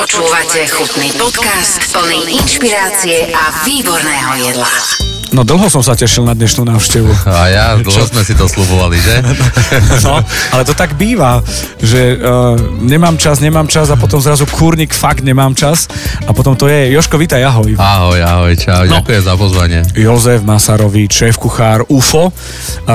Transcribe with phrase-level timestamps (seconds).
[0.00, 4.72] Počúvate chutný podcast plný inšpirácie a výborného jedla.
[5.36, 7.12] No dlho som sa tešil na dnešnú návštevu.
[7.28, 9.20] A ja, dlho sme si to slubovali, že?
[10.08, 10.24] No,
[10.56, 11.44] ale to tak býva,
[11.84, 15.84] že uh, nemám čas, nemám čas a potom zrazu kurník, fakt nemám čas
[16.24, 16.96] a potom to je.
[16.96, 17.76] Joško, vítaj, ahoj.
[17.76, 19.04] Ahoj, ahoj, čau, no.
[19.04, 19.80] ďakujem za pozvanie.
[19.92, 22.32] Jozef Masarovič, šéf kuchár UFO uh,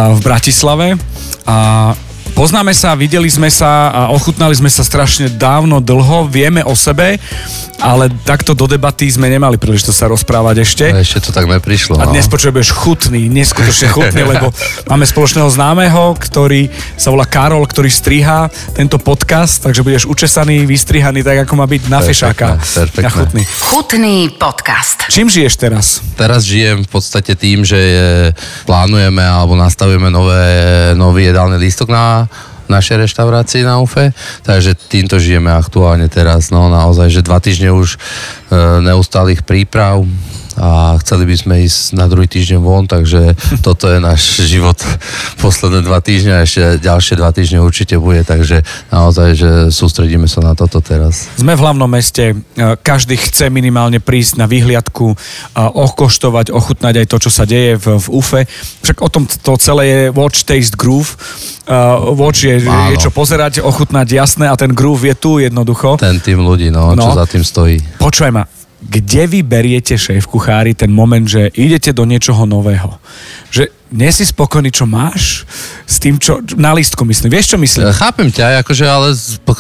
[0.10, 0.98] v Bratislave
[1.46, 1.94] a
[2.36, 7.15] Poznáme sa, videli sme sa a ochutnali sme sa strašne dávno, dlho, vieme o sebe,
[7.79, 10.85] ale takto do debaty sme nemali príležitosť sa rozprávať ešte.
[10.91, 11.95] A ešte to tak neprišlo.
[11.95, 12.35] A dnes no.
[12.35, 14.52] počuješ chutný, neskutočne chutný, lebo
[14.84, 16.67] máme spoločného známeho, ktorý
[16.99, 21.81] sa volá Karol, ktorý striha tento podcast, takže budeš učesaný, vystrihaný tak, ako má byť
[21.88, 22.59] na fešáka.
[22.59, 23.15] Perfektne.
[23.15, 23.43] chutný.
[23.71, 25.07] Chutný podcast.
[25.07, 26.04] Čím žiješ teraz?
[26.20, 27.79] Teraz žijem v podstate tým, že
[28.67, 30.43] plánujeme alebo nastavujeme nové,
[30.99, 32.24] nový jedálny lístok na
[32.72, 34.14] našej reštaurácii na UFE,
[34.46, 37.98] takže týmto žijeme aktuálne teraz, no naozaj, že dva týždne už e,
[38.82, 40.04] neustálých príprav,
[40.55, 44.79] a chceli by sme ísť na druhý týždeň von, takže toto je náš život
[45.39, 50.41] posledné dva týždne a ešte ďalšie dva týždne určite bude, takže naozaj, že sústredíme sa
[50.41, 51.27] na toto teraz.
[51.35, 52.35] Sme v hlavnom meste, e,
[52.79, 55.15] každý chce minimálne prísť na vyhliadku, e,
[55.59, 58.41] okoštovať, ochutnať aj to, čo sa deje v, v UFE.
[58.83, 61.17] Však o tom to celé je Watch, Taste, Groove.
[61.65, 65.97] Uh, watch je, je čo pozerať, ochutnať, jasné, a ten groove je tu jednoducho.
[65.97, 67.01] Ten tým ľudí, no, no.
[67.01, 67.81] čo za tým stojí.
[67.97, 68.45] Počúvaj ma,
[68.86, 73.02] kde vy beriete šéf kuchári ten moment, že idete do niečoho nového?
[73.50, 75.46] Že nie si spokojný, čo máš
[75.86, 77.31] s tým, čo na listku myslím.
[77.31, 77.88] Vieš, čo myslím?
[77.94, 79.13] Chápem ťa, akože, ale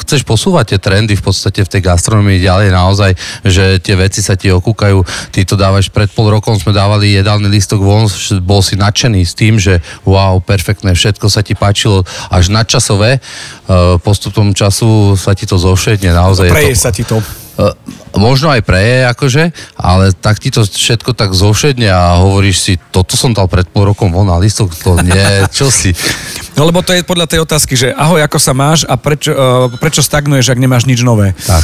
[0.03, 3.11] chceš posúvať tie trendy v podstate v tej gastronomii ďalej naozaj,
[3.45, 4.97] že tie veci sa ti okúkajú.
[5.31, 8.09] Ty to dávaš pred pol rokom, sme dávali jedálny listok von,
[8.43, 13.23] bol si nadšený s tým, že wow, perfektné, všetko sa ti páčilo až nadčasové.
[14.01, 16.49] Postupom času sa ti to zovšedne, naozaj.
[16.51, 16.81] Preje to...
[16.81, 17.44] sa ti to E,
[18.15, 19.43] možno aj preje, akože,
[19.75, 23.91] ale tak ti to všetko tak zovšedne a hovoríš si, toto som dal pred pol
[23.91, 25.91] rokom von na listok, to nie, čo si.
[26.55, 29.67] No lebo to je podľa tej otázky, že ahoj, ako sa máš a prečo, uh,
[29.79, 31.35] prečo stagnuješ, ak nemáš nič nové?
[31.43, 31.63] Tak.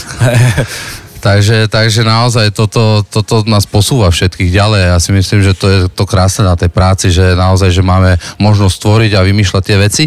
[1.22, 4.82] Takže, takže naozaj toto, toto nás posúva všetkých ďalej.
[4.90, 8.18] Ja si myslím, že to je to krásne na tej práci, že naozaj, že máme
[8.42, 10.04] možnosť stvoriť a vymýšľať tie veci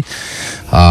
[0.75, 0.83] a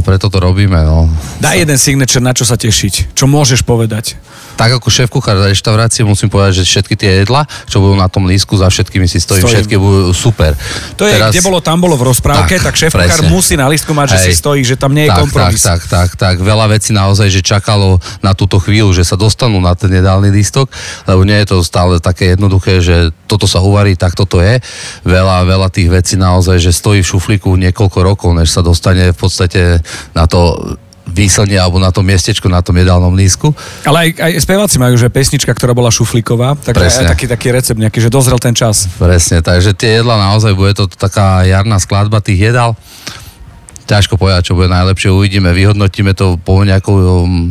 [0.00, 0.80] preto to robíme.
[0.80, 1.04] No.
[1.44, 3.12] Daj jeden signature, na čo sa tešiť.
[3.12, 4.16] Čo môžeš povedať?
[4.54, 8.28] Tak ako šéf kuchár reštaurácie musím povedať, že všetky tie jedla, čo budú na tom
[8.28, 9.56] lísku, za všetkými si stojím, stojím.
[9.58, 10.54] všetky budú super.
[10.96, 11.32] To je, Teraz...
[11.32, 14.18] kde bolo, tam bolo v rozprávke, tak, tak šéf kuchár musí na lístku mať, že
[14.18, 14.26] Hej.
[14.26, 15.62] si stojí, že tam nie je tak, kompromis.
[15.62, 19.58] Tak, tak, tak, tak, veľa vecí naozaj, že čakalo na túto chvíľu, že sa dostanú
[19.58, 20.70] na ten jedálny lístok,
[21.08, 24.60] lebo nie je to stále také jednoduché, že toto sa uvarí, tak toto je.
[25.08, 29.18] Veľa, veľa tých vecí naozaj, že stojí v šuflíku niekoľko rokov, než sa dostane v
[29.18, 29.80] podstate
[30.12, 30.56] na to
[31.08, 33.50] výslne alebo na tom miestečku, na tom jedálnom lísku.
[33.82, 37.10] Ale aj, aj speváci majú, že pesnička, ktorá bola šuflíková, tak Presne.
[37.10, 38.86] aj taký, taký recept nejaký, že dozrel ten čas.
[38.96, 42.78] Presne, takže tie jedla naozaj bude to taká jarná skladba tých jedál
[43.92, 45.12] ťažko povedať, čo bude najlepšie.
[45.12, 47.04] Uvidíme, vyhodnotíme to po nejakom um,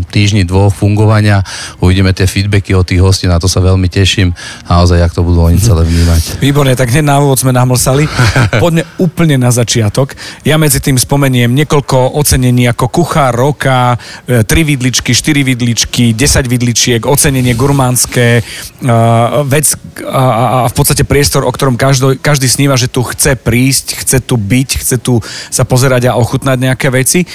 [0.10, 1.46] týždni, dvoch fungovania,
[1.78, 4.34] uvidíme tie feedbacky od tých hostí, na to sa veľmi teším.
[4.66, 6.42] Naozaj, jak to budú oni celé vnímať.
[6.42, 8.10] Výborne, tak hneď na úvod sme namlsali.
[8.64, 10.18] Poďme úplne na začiatok.
[10.42, 16.50] Ja medzi tým spomeniem niekoľko ocenení ako kuchár roka, e, tri vidličky, štyri vidličky, 10
[16.50, 19.76] vidličiek, ocenenie gurmánske, uh, vec
[20.08, 24.40] a v podstate priestor, o ktorom každý, každý sníva, že tu chce prísť, chce tu
[24.40, 25.20] byť, chce tu
[25.52, 27.26] sa pozerať a ochutnať nejaké veci.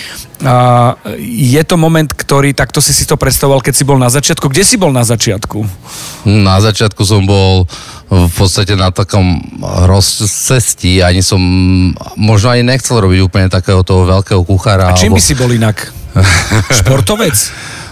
[0.45, 4.49] A je to moment, ktorý takto si si to predstavoval, keď si bol na začiatku.
[4.53, 5.65] Kde si bol na začiatku?
[6.29, 7.65] Na začiatku som bol
[8.07, 9.43] v podstate na takom
[9.89, 11.41] rozcestí, ani som
[12.15, 14.93] možno ani nechcel robiť úplne takého toho veľkého kuchára.
[14.93, 15.19] A čím alebo...
[15.19, 15.91] by si bol inak?
[16.78, 17.37] Športovec?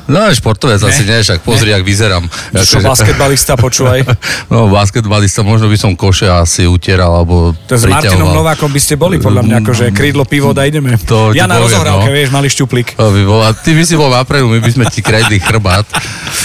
[0.05, 0.89] No, športovec ne.
[0.93, 1.81] asi nie, však pozri, ne.
[1.81, 2.25] ak vyzerám.
[2.53, 4.05] Čo akože- basketbalista, počúvaj.
[4.53, 8.95] No, basketbalista, možno by som koše asi utieral, alebo To s Martinom Novákom by ste
[8.95, 11.01] boli, podľa mňa, akože krídlo, pivo, da ideme.
[11.09, 12.15] To ja na rozohrávke, no.
[12.15, 12.95] vieš, mali šťuplík.
[13.01, 15.89] To by bola, ty by si bol napredu, my by sme ti kredli chrbát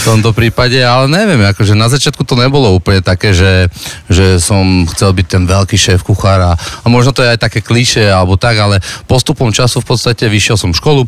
[0.02, 3.68] tomto prípade, ale neviem, akože na začiatku to nebolo úplne také, že,
[4.08, 8.08] že som chcel byť ten veľký šéf kuchára a možno to je aj také kliše
[8.08, 11.04] alebo tak, ale postupom času v podstate vyšiel som školu,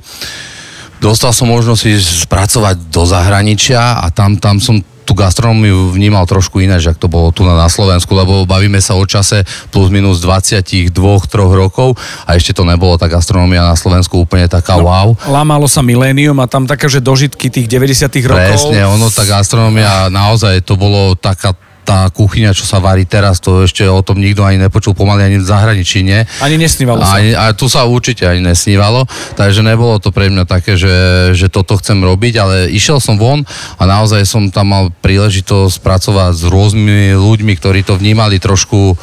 [1.02, 6.62] dostal som možnosť ísť spracovať do zahraničia a tam, tam som tú gastronómiu vnímal trošku
[6.62, 9.42] iné, že ak to bolo tu na, na Slovensku, lebo bavíme sa o čase
[9.74, 10.94] plus minus 22-3
[11.34, 15.08] rokov a ešte to nebolo tá gastronómia na Slovensku úplne taká no, wow.
[15.26, 18.70] Lámalo sa milénium a tam také, že dožitky tých 90 rokov.
[18.70, 21.50] Presne, ono tá gastronómia naozaj to bolo taká
[21.82, 25.38] tá kuchyňa, čo sa varí teraz, to ešte o tom nikto ani nepočul pomaly ani
[25.42, 26.22] v zahraničí, nie?
[26.38, 27.18] Ani nesnívalo sa.
[27.18, 29.02] Ani, a tu sa určite ani nesnívalo,
[29.34, 33.42] takže nebolo to pre mňa také, že, že toto chcem robiť, ale išiel som von
[33.76, 38.94] a naozaj som tam mal príležitosť pracovať s rôznymi ľuďmi, ktorí to vnímali trošku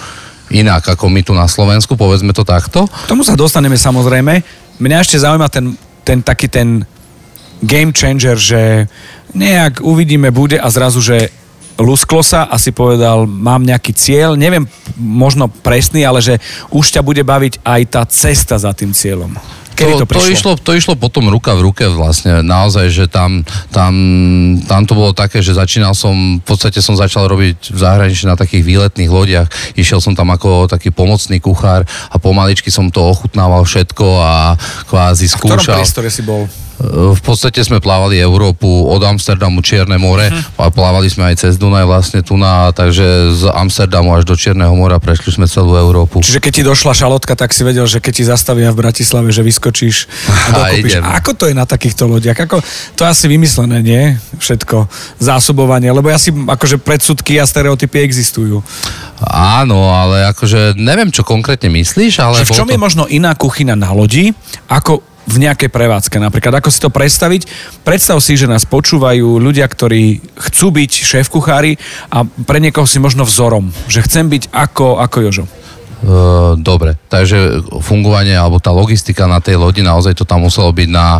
[0.49, 2.87] inak ako my tu na Slovensku, povedzme to takto.
[2.87, 4.41] K tomu sa dostaneme samozrejme.
[4.79, 5.75] Mňa ešte zaujíma ten,
[6.07, 6.87] ten taký ten
[7.59, 8.87] game changer, že
[9.35, 11.29] nejak uvidíme, bude a zrazu, že
[11.79, 14.67] lusklo sa a si povedal, mám nejaký cieľ, neviem
[14.99, 16.37] možno presný, ale že
[16.69, 19.31] už ťa bude baviť aj tá cesta za tým cieľom.
[19.79, 23.47] Kedy to, to, to, išlo, to išlo potom ruka v ruke vlastne, naozaj, že tam,
[23.71, 23.93] tam,
[24.67, 28.35] tam to bolo také, že začínal som, v podstate som začal robiť v zahraničí na
[28.35, 29.47] takých výletných lodiach,
[29.79, 35.31] išiel som tam ako taký pomocný kuchár a pomaličky som to ochutnával všetko a kvázi
[35.31, 35.47] skúšal.
[35.47, 36.43] A v ktorom priestore si bol?
[36.79, 40.63] V podstate sme plávali Európu od Amsterdamu Čierne more uh-huh.
[40.63, 44.71] a plávali sme aj cez Dunaj vlastne tu na, takže z Amsterdamu až do Čierneho
[44.71, 46.23] mora prešli sme celú Európu.
[46.23, 49.43] Čiže keď ti došla šalotka, tak si vedel, že keď ti zastavia v Bratislave, že
[49.43, 50.07] vyskočíš
[50.55, 51.03] a dokúpiš.
[51.03, 52.39] A ako to je na takýchto lodiach?
[52.47, 52.63] Ako,
[52.95, 54.15] to je asi vymyslené, nie?
[54.39, 54.87] Všetko.
[55.19, 58.63] Zásobovanie, lebo ja si akože predsudky a stereotypy existujú.
[59.27, 62.39] Áno, ale akože neviem, čo konkrétne myslíš, ale...
[62.39, 62.73] Že v čom to...
[62.73, 64.31] je možno iná kuchyna na lodi,
[64.71, 66.57] ako v nejakej prevádzke napríklad.
[66.57, 67.45] Ako si to predstaviť?
[67.85, 71.77] Predstav si, že nás počúvajú ľudia, ktorí chcú byť šéf-kuchári
[72.09, 75.45] a pre niekoho si možno vzorom, že chcem byť ako, ako Jožo.
[76.57, 81.19] Dobre, takže fungovanie alebo tá logistika na tej lodi, naozaj to tam muselo byť na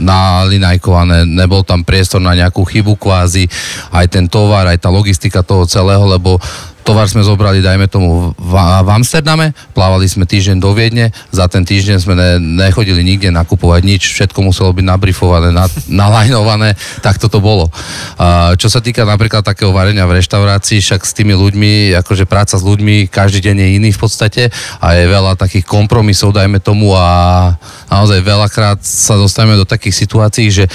[0.00, 3.44] nalinajkované, nebol tam priestor na nejakú chybu kvázi,
[3.92, 6.40] aj ten tovar, aj tá logistika toho celého, lebo
[6.90, 11.62] tovar sme zobrali, dajme tomu, v, v Amsterdame, plávali sme týždeň do Viedne, za ten
[11.62, 12.30] týždeň sme ne,
[12.66, 15.70] nechodili nikde nakupovať nič, všetko muselo byť nabrifované, na,
[16.02, 17.70] nalajnované, tak toto bolo.
[18.18, 22.58] A, čo sa týka napríklad takého varenia v reštaurácii, však s tými ľuďmi, akože práca
[22.58, 24.42] s ľuďmi, každý deň je iný v podstate
[24.82, 27.54] a je veľa takých kompromisov, dajme tomu a
[27.86, 30.66] naozaj veľakrát sa dostaneme do takých situácií, že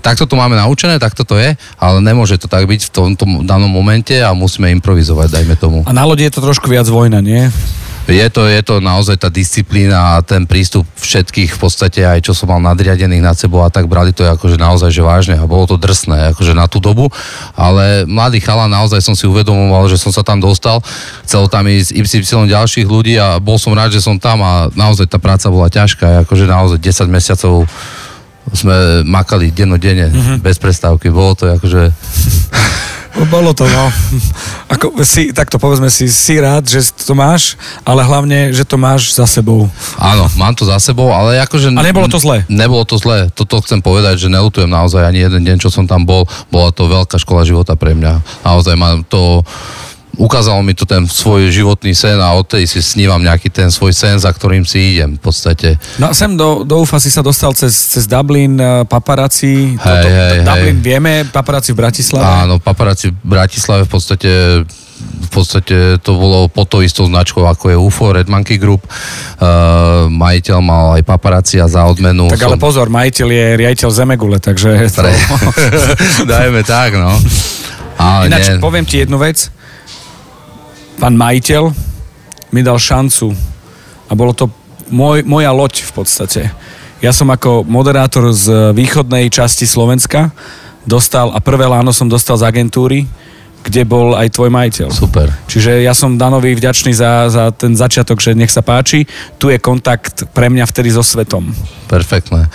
[0.00, 3.70] takto to máme naučené, takto to je, ale nemôže to tak byť v tomto danom
[3.70, 5.78] momente a musíme improvizovať, dajme tomu.
[5.86, 7.46] A na lodi je to trošku viac vojna, nie?
[8.10, 12.34] Je to, je to naozaj tá disciplína a ten prístup všetkých v podstate aj čo
[12.34, 15.70] som mal nadriadených nad sebou a tak brali to akože naozaj že vážne a bolo
[15.70, 17.06] to drsné akože na tú dobu,
[17.54, 20.82] ale mladý chala naozaj som si uvedomoval, že som sa tam dostal,
[21.22, 25.06] chcel tam ísť y ďalších ľudí a bol som rád, že som tam a naozaj
[25.06, 27.68] tá práca bola ťažká, akože naozaj 10 mesiacov
[28.52, 30.36] sme makali dennodenne, mm-hmm.
[30.42, 31.10] bez prestávky.
[31.10, 31.90] Bolo to akože...
[33.10, 33.90] Bolo to, no.
[34.70, 39.12] Ako si, takto povedzme si, si rád, že to máš, ale hlavne, že to máš
[39.12, 39.66] za sebou.
[39.98, 41.74] Áno, mám to za sebou, ale akože...
[41.74, 42.46] A nebolo to zlé?
[42.46, 43.28] Nebolo to zlé.
[43.34, 46.24] Toto chcem povedať, že nelutujem naozaj ani jeden deň, čo som tam bol.
[46.54, 48.46] Bola to veľká škola života pre mňa.
[48.46, 49.42] Naozaj mám to
[50.20, 54.20] ukázalo mi to ten svoj životný sen a odtedy si snívam nejaký ten svoj sen,
[54.20, 55.80] za ktorým si idem v podstate.
[55.96, 59.80] No a sem do, do UFA si sa dostal cez, cez Dublin, eh, paparazzi, hej,
[59.80, 60.84] toto, hej, Dublin hej.
[60.84, 62.28] vieme, paparazzi v Bratislave?
[62.44, 64.32] Áno, paparazzi v Bratislave v podstate
[65.00, 68.84] v podstate to bolo pod to istou značkou, ako je UFO, Red Monkey Group.
[69.40, 72.28] Uh, majiteľ mal aj paparazzi a za odmenu.
[72.28, 72.60] Tak ale som...
[72.60, 74.92] pozor, majiteľ je riaditeľ Zemegule, takže...
[74.92, 75.12] Pre...
[76.36, 77.16] Dajme tak, no.
[77.96, 78.60] Ale Ináč, nie.
[78.60, 79.48] poviem ti jednu vec
[81.00, 81.72] pán majiteľ
[82.52, 83.32] mi dal šancu
[84.06, 84.52] a bolo to
[84.92, 86.42] môj, moja loď v podstate.
[87.00, 90.28] Ja som ako moderátor z východnej časti Slovenska
[90.84, 93.08] dostal, a prvé láno som dostal z agentúry,
[93.64, 94.88] kde bol aj tvoj majiteľ.
[94.92, 95.32] Super.
[95.48, 99.08] Čiže ja som Danovi vďačný za, za ten začiatok, že nech sa páči.
[99.40, 101.52] Tu je kontakt pre mňa vtedy so svetom.
[101.88, 102.48] Perfektné.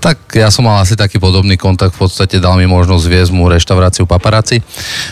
[0.00, 3.52] Tak ja som mal asi taký podobný kontakt, v podstate dal mi možnosť viesť mu
[3.52, 4.64] reštauráciu Paparazzi,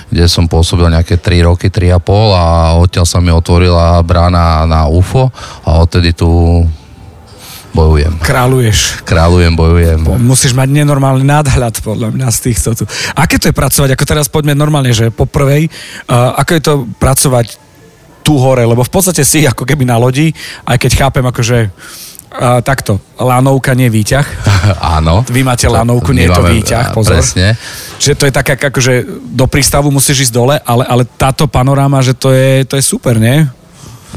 [0.09, 2.01] kde som pôsobil nejaké 3 roky, 3,5
[2.33, 2.45] a
[2.81, 5.29] odtiaľ sa mi otvorila brána na UFO
[5.69, 6.65] a odtedy tu
[7.77, 8.17] bojujem.
[8.25, 9.05] Kráľuješ.
[9.05, 10.01] Kráľujem, bojujem.
[10.25, 12.85] Musíš mať nenormálny nadhľad podľa mňa z týchto tu.
[13.13, 15.69] Aké to je pracovať, ako teraz poďme normálne, že po prvej,
[16.09, 17.47] uh, ako je to pracovať
[18.25, 20.33] tu hore, lebo v podstate si ako keby na lodi,
[20.69, 21.59] aj keď chápem akože
[22.29, 24.27] Uh, takto, lanovka nie výťah.
[25.01, 25.25] Áno.
[25.25, 27.19] Vy máte lanovku, nie je to výťah, pozor.
[27.19, 27.57] Presne.
[27.97, 28.93] Čiže to je také, akože
[29.33, 33.17] do prístavu musíš ísť dole, ale, ale táto panoráma, že to je, to je super,
[33.17, 33.49] nie?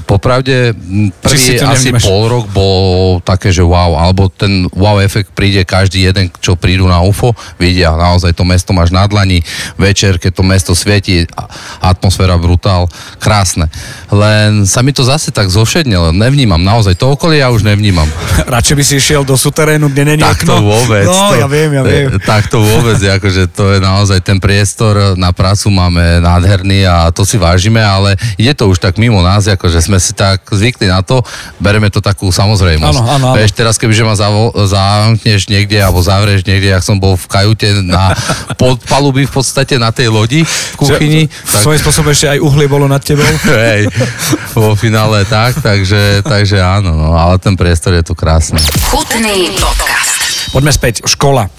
[0.08, 0.72] Popravde,
[1.20, 2.04] prvý asi nevnímaš?
[2.08, 6.88] pol rok bol také, že wow, alebo ten wow efekt príde každý jeden, čo prídu
[6.88, 9.44] na UFO, vidia naozaj to mesto máš na dlani,
[9.76, 11.28] večer, keď to mesto svieti,
[11.84, 12.88] atmosféra brutál,
[13.20, 13.68] krásne.
[14.08, 18.08] Len sa mi to zase tak zošedne, nevnímam, naozaj to okolie ja už nevnímam.
[18.56, 20.56] Radšej by si išiel do suterénu, kde není tak okno.
[20.56, 21.06] to vôbec.
[21.08, 22.16] No, to, ja viem, ja viem.
[22.32, 27.28] Tak to vôbec, akože to je naozaj ten priestor na prácu máme nádherný a to
[27.28, 31.02] si vážime, ale ide to už tak mimo nás, akože sme si tak zvykli na
[31.02, 31.26] to,
[31.58, 32.98] bereme to takú samozrejmosť.
[32.98, 33.38] Áno, áno, áno.
[33.38, 37.82] Vieš, teraz kebyže ma zavo- zamkneš niekde alebo zavrieš niekde, jak som bol v kajute
[37.84, 38.14] na
[38.62, 41.22] podpaluby v podstate na tej lodi v kuchyni.
[41.28, 41.62] V tak...
[41.66, 43.26] svojím spôsobom ešte aj uhlie bolo nad tebou.
[43.50, 43.90] Hej,
[44.54, 48.62] vo finále tak, takže, takže áno, no, ale ten priestor je tu krásny.
[48.94, 50.52] Chutný podcast.
[50.52, 51.50] Poďme späť, škola.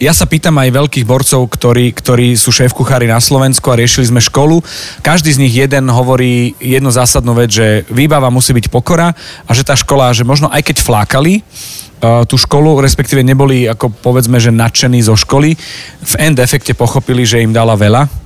[0.00, 4.24] Ja sa pýtam aj veľkých borcov, ktorí, ktorí sú šéf-kuchári na Slovensku a riešili sme
[4.24, 4.64] školu.
[5.04, 9.12] Každý z nich jeden hovorí jednu zásadnú vec, že výbava musí byť pokora
[9.44, 13.92] a že tá škola, že možno aj keď flákali, uh, tú školu, respektíve neboli ako
[14.00, 15.52] povedzme, že nadšení zo školy,
[16.00, 18.19] v end efekte pochopili, že im dala veľa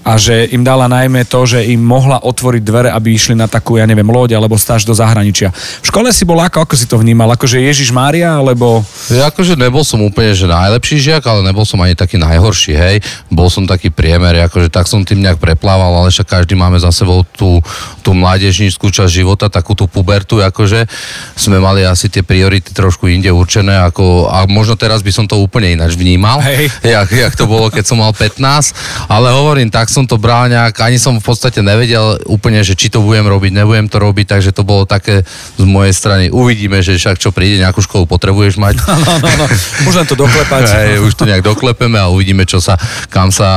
[0.00, 3.76] a že im dala najmä to, že im mohla otvoriť dvere, aby išli na takú,
[3.76, 5.52] ja neviem, loď alebo stáž do zahraničia.
[5.84, 7.28] V škole si bol ako, ako si to vnímal?
[7.36, 8.80] Akože Ježiš Mária, alebo...
[9.12, 12.96] Ja akože nebol som úplne, že najlepší žiak, ale nebol som ani taký najhorší, hej.
[13.28, 16.88] Bol som taký priemer, akože tak som tým nejak preplával, ale však každý máme za
[16.96, 17.60] sebou tú,
[18.00, 20.88] tú mládežníckú časť života, takú tú pubertu, akože
[21.36, 25.36] sme mali asi tie priority trošku inde určené, ako, a možno teraz by som to
[25.36, 26.72] úplne ináč vnímal, hej.
[26.80, 28.40] Jak, jak to bolo, keď som mal 15,
[29.12, 32.86] ale hovorím, tak som to bral nejak, ani som v podstate nevedel úplne, že či
[32.86, 35.26] to budem robiť, nebudem to robiť, takže to bolo také
[35.58, 36.24] z mojej strany.
[36.30, 38.78] Uvidíme, že však čo príde, nejakú školu potrebuješ mať.
[38.86, 39.46] No, no, no,
[39.82, 40.62] Môžem to doklepať.
[40.78, 42.78] Hej, už to nejak doklepeme a uvidíme, čo sa,
[43.10, 43.50] kam sa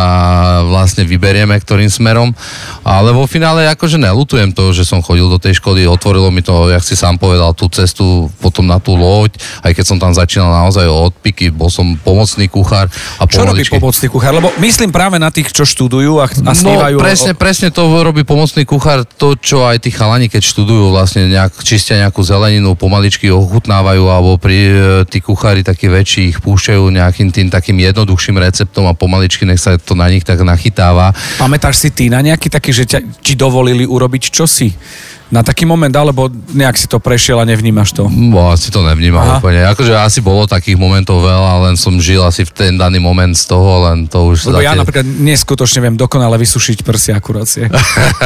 [0.65, 2.33] vlastne vyberieme, ktorým smerom.
[2.81, 6.73] Ale vo finále akože nelutujem to, že som chodil do tej školy, otvorilo mi to,
[6.73, 10.49] jak si sám povedal, tú cestu potom na tú loď, aj keď som tam začínal
[10.49, 12.89] naozaj od piky, bol som pomocný kuchár.
[13.21, 14.33] A čo robí pomocný kuchár?
[14.33, 16.96] Lebo myslím práve na tých, čo študujú a, a no, snívajú.
[16.96, 17.39] No, presne, o...
[17.39, 22.00] presne to robí pomocný kuchár, to, čo aj tí chalani, keď študujú, vlastne nejak, čistia
[22.00, 24.74] nejakú zeleninu, pomaličky ochutnávajú, alebo pri e,
[25.10, 29.75] tí kuchári takí väčší ich púšťajú nejakým tým takým jednoduchším receptom a pomaličky nech sa
[29.75, 31.12] to na nich tak nachytáva.
[31.42, 34.70] Pamätáš si ty na nejaký taký, že ťa, ti dovolili urobiť čosi?
[35.33, 38.05] Na taký moment, alebo nejak si to prešiel a nevnímaš to?
[38.05, 39.41] Bo, asi to nevnímam Aha.
[39.41, 39.65] úplne.
[39.65, 43.49] Akože asi bolo takých momentov veľa, len som žil asi v ten daný moment z
[43.49, 44.53] toho, len to už...
[44.53, 47.65] Lebo ja napríklad neskutočne viem dokonale vysušiť prsia akurácie.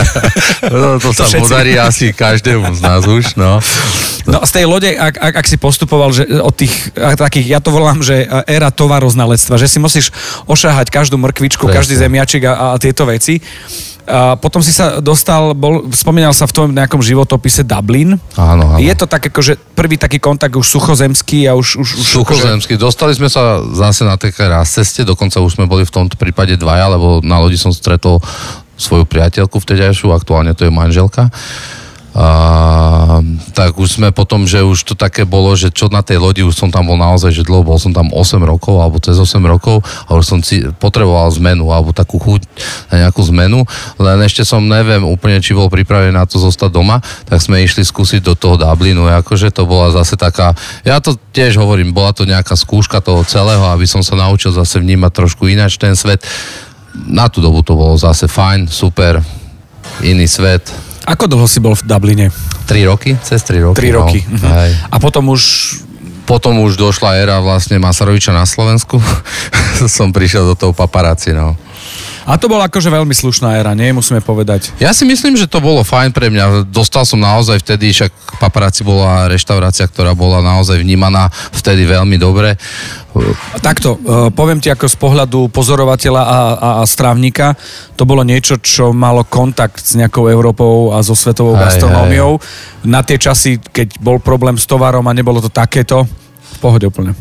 [0.67, 1.43] no, to, to sa všetci.
[1.47, 3.63] podarí asi každému z nás už, no.
[4.27, 7.71] No z tej lode, ak, ak, ak si postupoval, že od tých takých, ja to
[7.71, 10.11] volám, že éra tovaroznalectva, že si musíš
[10.43, 11.77] ošahať každú mrkvičku, Presne.
[11.79, 13.39] každý zemiačik a, a tieto veci.
[14.07, 18.15] A potom si sa dostal, bol, spomínal sa v tom nejakom životopise Dublin.
[18.39, 18.79] Áno, áno.
[18.79, 21.75] Je to tak že prvý taký kontakt už suchozemský a už...
[21.75, 22.79] už, už suchozemský.
[22.79, 22.87] Akože...
[22.87, 26.55] Dostali sme sa zase na také raz ceste, dokonca už sme boli v tomto prípade
[26.55, 28.23] dvaja, lebo na lodi som stretol
[28.79, 31.27] svoju priateľku vtedajšiu, aktuálne to je manželka.
[32.17, 33.21] A,
[33.53, 36.57] tak už sme potom, že už to také bolo, že čo na tej lodi, už
[36.57, 39.85] som tam bol naozaj, že dlho, bol som tam 8 rokov, alebo cez 8 rokov
[39.85, 42.41] a už som si potreboval zmenu, alebo takú chuť
[42.89, 43.61] na nejakú zmenu,
[44.01, 47.85] len ešte som neviem úplne, či bol pripravený na to zostať doma, tak sme išli
[47.85, 52.25] skúsiť do toho Dublinu, akože to bola zase taká, ja to tiež hovorím, bola to
[52.25, 56.25] nejaká skúška toho celého, aby som sa naučil zase vnímať trošku ináč ten svet.
[56.97, 59.21] Na tú dobu to bolo zase fajn, super,
[60.01, 60.65] iný svet,
[61.07, 62.27] ako dlho si bol v Dubline?
[62.67, 63.79] 3 roky, cez 3 roky.
[63.79, 64.19] 3 roky.
[64.27, 64.43] No.
[64.43, 64.71] Uh-huh.
[64.91, 65.43] A potom už
[66.27, 68.99] potom už došla éra vlastne Masaroviča na Slovensku.
[69.87, 71.55] som prišiel do toho paparáci, no.
[72.27, 73.95] A to bola akože veľmi slušná éra, nie?
[73.95, 74.75] Musíme povedať.
[74.83, 76.67] Ja si myslím, že to bolo fajn pre mňa.
[76.67, 78.11] Dostal som naozaj vtedy, však
[78.43, 82.59] paparáci bola reštaurácia, ktorá bola naozaj vnímaná vtedy veľmi dobre.
[83.63, 87.55] Takto, e, poviem ti ako z pohľadu pozorovateľa a, a, a strávnika,
[87.95, 92.43] to bolo niečo, čo malo kontakt s nejakou Európou a so svetovou gastronómiou.
[92.83, 97.15] Na tie časy, keď bol problém s tovarom a nebolo to takéto, v pohode úplne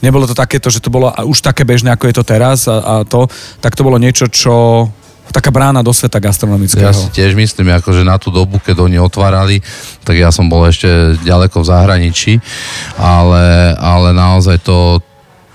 [0.00, 2.94] nebolo to takéto, že to bolo už také bežné, ako je to teraz a, a
[3.04, 3.28] to,
[3.60, 4.86] tak to bolo niečo, čo
[5.34, 6.86] taká brána do sveta gastronomického.
[6.86, 9.58] Ja si tiež myslím, ako, že na tú dobu, keď oni otvárali,
[10.06, 12.32] tak ja som bol ešte ďaleko v zahraničí,
[12.94, 15.02] ale, ale naozaj to,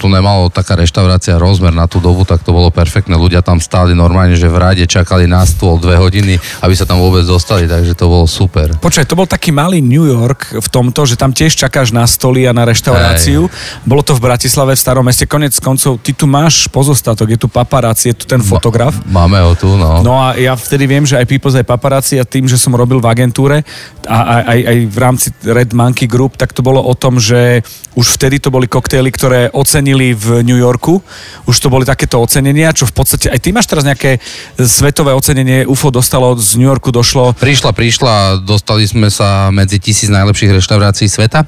[0.01, 3.13] to nemalo taká reštaurácia rozmer na tú dobu, tak to bolo perfektné.
[3.13, 6.98] Ľudia tam stáli normálne, že v rade čakali na stôl dve hodiny, aby sa tam
[6.98, 8.74] vôbec dostali, takže to bolo super.
[8.81, 12.50] Počkaj, to bol taký malý New York v tomto, že tam tiež čakáš na stoly
[12.50, 13.46] a na reštauráciu.
[13.46, 13.86] Hej.
[13.86, 15.29] Bolo to v Bratislave, v starom meste.
[15.29, 18.98] Konec koncov, ty tu máš pozostatok, je tu paparáci, je tu ten fotograf.
[19.05, 20.01] Máme ho tu, no.
[20.01, 22.98] No a ja vtedy viem, že aj People's aj paparáci a tým, že som robil
[22.98, 23.62] v agentúre
[24.10, 27.62] a aj, aj, aj v rámci Red Monkey Group, tak to bolo o tom, že
[27.91, 31.03] už vtedy to boli koktély, ktoré ocenili v New Yorku.
[31.43, 33.27] Už to boli takéto ocenenia, čo v podstate...
[33.27, 34.24] Aj ty máš teraz nejaké
[34.55, 37.36] svetové ocenenie UFO dostalo, z New Yorku došlo...
[37.36, 38.13] Prišla, prišla,
[38.48, 41.43] dostali sme sa medzi tisíc najlepších reštaurácií sveta.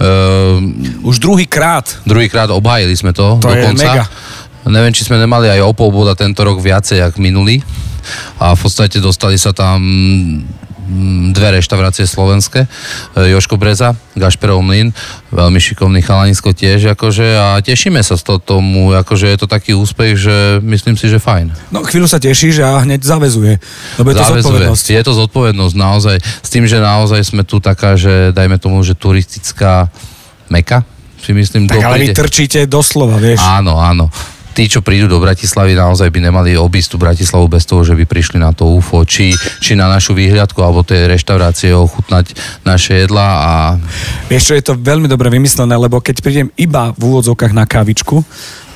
[0.00, 2.00] Uh, už druhýkrát.
[2.08, 3.84] Druhýkrát obhájili sme to, to dokonca.
[3.84, 4.04] Je mega.
[4.64, 7.60] Neviem, či sme nemali aj o pol boda tento rok viacej, jak minulý.
[8.40, 9.84] A v podstate dostali sa tam
[11.32, 12.68] dve reštaurácie slovenské, e,
[13.32, 14.92] Joško Breza, Gašperov Mlin,
[15.32, 19.72] veľmi šikovný chalanisko tiež, akože, a tešíme sa z toho tomu, akože je to taký
[19.74, 21.72] úspech, že myslím si, že fajn.
[21.72, 23.58] No chvíľu sa tešíš a hneď zavezuje,
[23.96, 24.42] lebo je to zavezuje.
[24.44, 24.86] zodpovednosť.
[24.92, 28.92] Je to zodpovednosť, naozaj, s tým, že naozaj sme tu taká, že dajme tomu, že
[28.92, 29.88] turistická
[30.52, 30.84] meka,
[31.24, 31.64] si myslím.
[31.64, 33.40] Tak ale vy trčíte doslova, vieš.
[33.40, 34.12] Áno, áno
[34.54, 38.06] tí, čo prídu do Bratislavy, naozaj by nemali obísť tú Bratislavu bez toho, že by
[38.06, 43.26] prišli na to UFO, či, či na našu výhľadku, alebo tej reštaurácie ochutnať naše jedla
[43.42, 43.52] a...
[44.30, 48.22] Vieš čo, je to veľmi dobre vymyslené, lebo keď prídem iba v úvodzovkách na kávičku,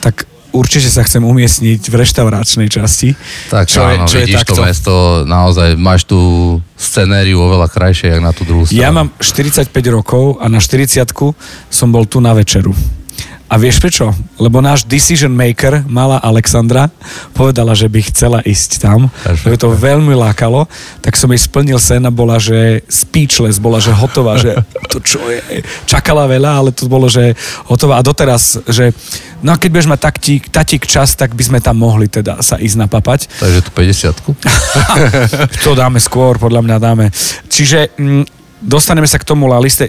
[0.02, 3.14] tak určite sa chcem umiestniť v reštauračnej časti.
[3.52, 4.94] Tak čo áno, je, čo vidíš je to mesto,
[5.28, 6.20] naozaj máš tú
[6.74, 8.80] scenériu oveľa krajšie, jak na tú druhú stranu.
[8.80, 11.04] Ja mám 45 rokov a na 40
[11.68, 12.72] som bol tu na večeru.
[13.48, 14.12] A vieš prečo?
[14.36, 16.92] Lebo náš decision maker, malá Alexandra,
[17.32, 19.08] povedala, že by chcela ísť tam.
[19.24, 20.68] Že to veľmi lákalo.
[21.00, 24.52] Tak som jej splnil sen a bola, že speechless, bola, že hotová, že
[24.92, 25.64] to čo je.
[25.88, 27.32] Čakala veľa, ale to bolo, že
[27.64, 27.96] hotová.
[27.96, 28.92] A doteraz, že
[29.40, 32.60] no a keď budeš mať taktík, tatík čas, tak by sme tam mohli teda sa
[32.60, 33.32] ísť napapať.
[33.40, 34.28] Takže tu 50
[35.64, 37.08] To dáme skôr, podľa mňa dáme.
[37.48, 38.24] Čiže m, mm,
[38.60, 39.88] dostaneme sa k tomu laliste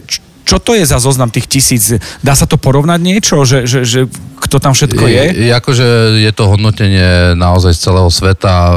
[0.49, 1.93] čo to je za zoznam tých tisíc?
[2.25, 4.09] Dá sa to porovnať niečo, že, že, že
[4.41, 5.45] kto tam všetko je?
[5.45, 5.53] je?
[5.53, 5.85] Akože
[6.25, 8.73] je to hodnotenie naozaj z celého sveta.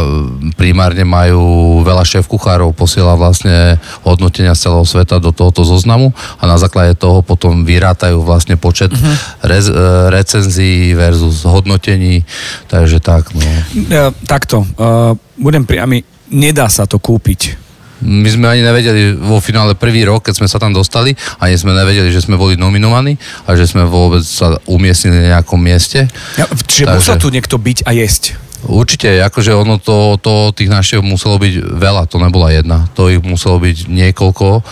[0.61, 6.45] Primárne majú veľa šéf kuchárov, posiela vlastne hodnotenia z celého sveta do tohoto zoznamu a
[6.45, 9.17] na základe toho potom vyrátajú vlastne počet uh-huh.
[9.49, 12.21] rez, e, recenzií versus hodnotení.
[12.69, 13.33] Takže tak.
[13.33, 13.49] No.
[13.89, 14.69] Ja, takto.
[14.77, 16.05] Uh, budem priamy.
[16.29, 17.72] Nedá sa to kúpiť
[18.03, 21.73] my sme ani nevedeli vo finále prvý rok, keď sme sa tam dostali, ani sme
[21.73, 23.17] nevedeli, že sme boli nominovaní
[23.47, 26.11] a že sme vôbec sa umiestnili na nejakom mieste.
[26.37, 26.99] Ja, čiže Takže...
[26.99, 28.37] musel tu niekto byť a jesť?
[28.63, 33.19] Určite, akože ono to, to tých našich muselo byť veľa, to nebola jedna, to ich
[33.19, 34.63] muselo byť niekoľko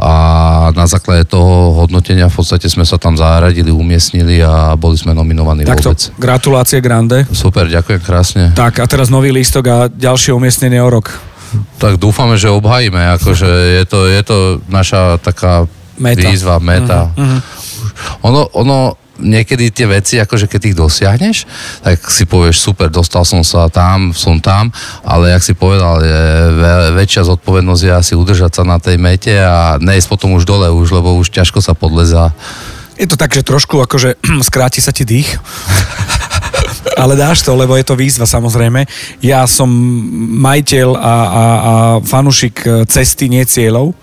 [0.00, 0.14] a
[0.72, 5.68] na základe toho hodnotenia v podstate sme sa tam zaradili, umiestnili a boli sme nominovaní
[5.68, 6.08] Takto, vôbec.
[6.16, 7.28] gratulacje Grande.
[7.28, 8.44] Super, ďakujem krásne.
[8.56, 11.29] Tak a teraz nový lístok a ďalšie umiestnenie o rok
[11.82, 13.48] tak dúfame, že obhajíme, akože
[13.80, 14.38] je to, je to
[14.70, 15.66] naša taká
[15.98, 16.28] meta.
[16.28, 17.10] výzva, meta.
[17.12, 17.40] Uh-huh, uh-huh.
[18.26, 18.78] Ono, ono,
[19.20, 21.36] niekedy tie veci, akože keď ich dosiahneš,
[21.84, 24.72] tak si povieš, super, dostal som sa tam, som tam,
[25.04, 26.22] ale jak si povedal, je
[26.96, 30.88] väčšia zodpovednosť je asi udržať sa na tej mete a nejsť potom už dole už,
[30.96, 32.32] lebo už ťažko sa podleza.
[32.96, 34.16] Je to tak, že trošku akože
[34.48, 35.28] skráti sa ti dých
[36.96, 38.86] ale dáš to, lebo je to výzva samozrejme.
[39.24, 39.68] Ja som
[40.40, 41.44] majiteľ a, a, a
[42.04, 43.94] fanušik e, cesty, nie cieľov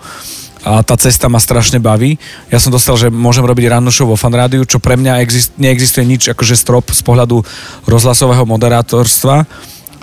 [0.66, 2.18] a tá cesta ma strašne baví.
[2.50, 6.04] Ja som dostal, že môžem robiť rannú show vo fanrádiu, čo pre mňa exist, neexistuje
[6.04, 7.40] nič akože strop z pohľadu
[7.86, 9.46] rozhlasového moderátorstva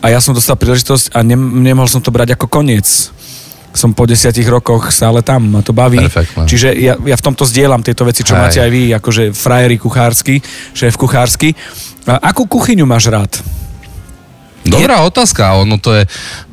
[0.01, 3.14] a ja som dostal príležitosť a ne, nemohol som to brať ako koniec
[3.75, 5.99] som po desiatich rokoch stále tam, ma to baví.
[5.99, 6.47] Perfektne.
[6.47, 8.41] Čiže ja, ja v tomto zdieľam tieto veci, čo Hej.
[8.41, 10.39] máte aj vy, akože frajeri kuchársky,
[10.71, 11.51] šéf kuchársky.
[12.07, 13.31] A akú kuchyňu máš rád?
[14.65, 15.07] Dobrá je...
[15.13, 16.03] otázka, ono to je,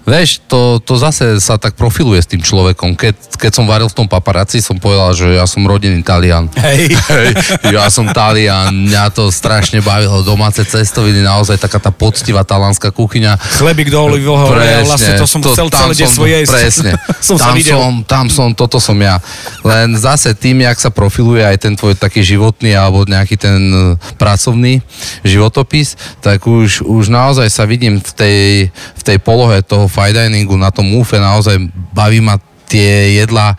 [0.03, 2.99] Vieš, to, to zase sa tak profiluje s tým človekom.
[2.99, 6.51] Keď, keď som varil v tom paparáci, som povedal, že ja som rodený Talian.
[6.59, 6.91] Hej.
[7.12, 7.29] Hej.
[7.71, 10.27] Ja som Talian, mňa to strašne bavilo.
[10.27, 13.38] Domáce cestoviny, naozaj taká tá poctivá talánska kuchyňa.
[13.62, 16.51] Chlebík do olivového ja vlastne to som to, chcel celé detstvo jesť.
[16.51, 16.93] Presne.
[17.29, 19.19] som tam, sa som, tam som, toto som ja.
[19.62, 23.81] Len zase tým, jak sa profiluje aj ten tvoj taký životný alebo nejaký ten e,
[24.17, 24.81] pracovný
[25.23, 28.41] životopis, tak už, už naozaj sa vidím v tej,
[28.73, 31.61] v tej polohe toho fine diningu, na tom múfe naozaj
[31.93, 33.53] baví ma tie jedla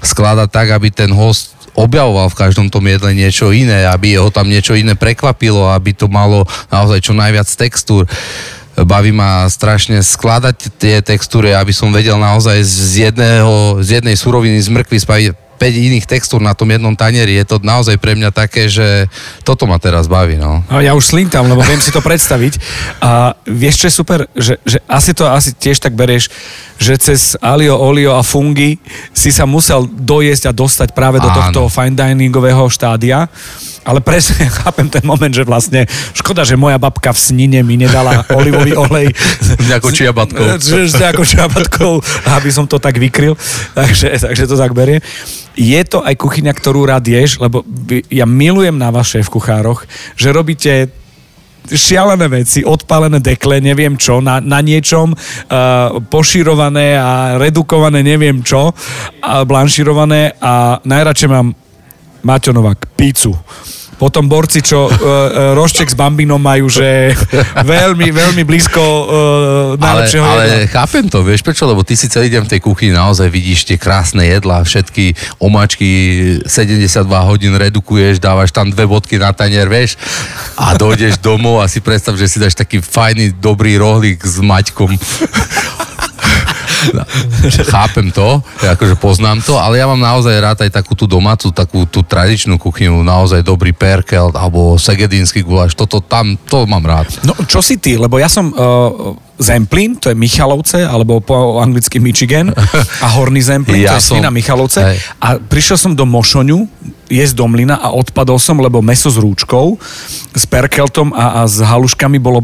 [0.00, 4.48] skladať tak, aby ten host objavoval v každom tom jedle niečo iné, aby ho tam
[4.48, 8.08] niečo iné prekvapilo, aby to malo naozaj čo najviac textúr.
[8.76, 14.56] Baví ma strašne skladať tie textúry, aby som vedel naozaj z, jedného, z jednej suroviny
[14.60, 17.40] z mrkvy spraviť iných textúr na tom jednom tanieri.
[17.40, 19.08] Je to naozaj pre mňa také, že
[19.42, 20.36] toto ma teraz baví.
[20.36, 20.60] No.
[20.68, 22.60] A ja už slintam, lebo viem si to predstaviť.
[23.00, 24.18] A vieš, čo je super?
[24.36, 26.28] Že, že asi to asi tiež tak berieš,
[26.76, 28.76] že cez alio, olio a fungy
[29.16, 31.36] si sa musel dojesť a dostať práve do Áno.
[31.40, 33.32] tohto fine diningového štádia.
[33.86, 38.26] Ale presne chápem ten moment, že vlastne škoda, že moja babka v snine mi nedala
[38.34, 39.14] olivový olej.
[39.14, 40.44] S nejakou čiabatkou.
[40.90, 41.92] S nejakou čiabatkou,
[42.36, 43.38] aby som to tak vykryl.
[43.72, 44.98] Takže, takže to tak berie.
[45.56, 47.64] Je to aj kuchyňa, ktorú rád ješ, lebo
[48.12, 50.92] ja milujem na vás v kuchároch, že robíte
[51.66, 58.70] šialené veci, odpálené dekle, neviem čo, na, na niečom, uh, poširované a redukované neviem čo,
[59.18, 61.50] a blanširované a najradšej mám
[62.22, 63.34] Maťo Novák, pícu.
[63.96, 67.16] Potom borci, čo uh, rošček s bambinom majú, že
[67.64, 69.06] veľmi, veľmi blízko uh,
[69.74, 70.68] Ale, najlepšieho ale jedla.
[70.68, 71.64] chápem to, vieš prečo?
[71.64, 75.88] Lebo ty si celý deň v tej kuchyni naozaj vidíš tie krásne jedlá, všetky omačky
[76.44, 79.96] 72 hodín redukuješ, dávaš tam dve bodky na tanier, vieš,
[80.60, 84.92] a dojdeš domov a si predstav, že si dáš taký fajný, dobrý rohlík s maťkom.
[87.66, 91.84] Chápem to, akože poznám to, ale ja mám naozaj rád aj takú tú domácu, takú
[91.84, 97.08] tú tradičnú kuchyňu, naozaj dobrý perkel alebo segedínsky guláš, toto tam, to mám rád.
[97.22, 97.96] No, čo si ty?
[97.96, 102.50] Lebo ja som uh, Zemplín, to je Michalovce, alebo po anglicky Michigan,
[103.04, 104.80] a Horný Zemplín, Ja to je som- Svina Michalovce.
[104.80, 104.98] hej.
[105.20, 106.64] A prišiel som do Mošoňu,
[107.06, 109.76] jesť do mlyna a odpadol som, lebo meso s rúčkou,
[110.34, 112.42] s perkeltom a, a s haluškami bolo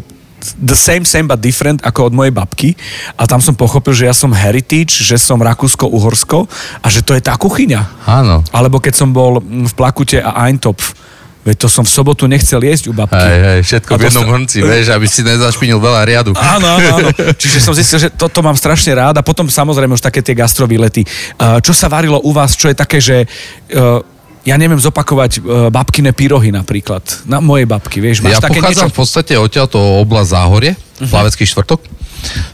[0.58, 2.74] the same, same but different ako od mojej babky
[3.14, 6.46] a tam som pochopil, že ja som heritage, že som Rakúsko-Uhorsko
[6.82, 8.06] a že to je tá kuchyňa.
[8.06, 8.42] Áno.
[8.50, 10.94] Alebo keď som bol mm, v Plakute a Eintopf,
[11.42, 13.18] veď to som v sobotu nechcel jesť u babky.
[13.18, 16.30] Hej, hej, všetko v jednom sa- hrnci, vieš, aby si nezašpinil veľa riadu.
[16.38, 17.08] Áno, áno, áno.
[17.34, 21.02] Čiže som zistil, že toto mám strašne rád a potom samozrejme už také tie gastrovýlety.
[21.38, 23.98] Čo sa varilo u vás, čo je také, že uh,
[24.42, 27.02] ja neviem zopakovať uh, babkine pyrohy napríklad.
[27.30, 28.94] Na mojej babky, vieš, máš Ja také pochádzam niečo?
[28.94, 31.10] v podstate odtiaľto oblasť Záhorie, uh-huh.
[31.10, 31.80] Plavecký štvrtok.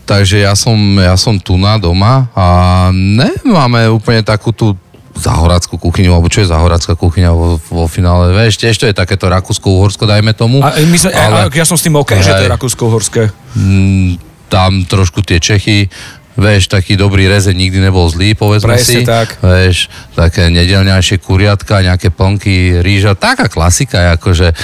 [0.09, 4.73] Takže ja som, ja som tu na doma a nemáme úplne takú tú
[5.19, 9.27] zahorackú kuchyňu, alebo čo je zahoradská kuchyňa vo, vo finále, vieš, tiež to je takéto
[9.27, 10.63] Rakúsko-Uhorsko, dajme tomu.
[10.63, 11.51] A, my sme, ale...
[11.53, 12.55] Ja som s tým OK, že to je Hej.
[12.55, 13.23] Rakúsko-Horské.
[13.59, 15.91] Mm, tam trošku tie Čechy,
[16.39, 19.07] vieš, taký dobrý rezeň nikdy nebol zlý, povedzme Presne si.
[19.07, 19.43] tak.
[19.43, 24.55] Vieš, také nedelňajšie kuriatka, nejaké plnky, rýža, taká klasika, akože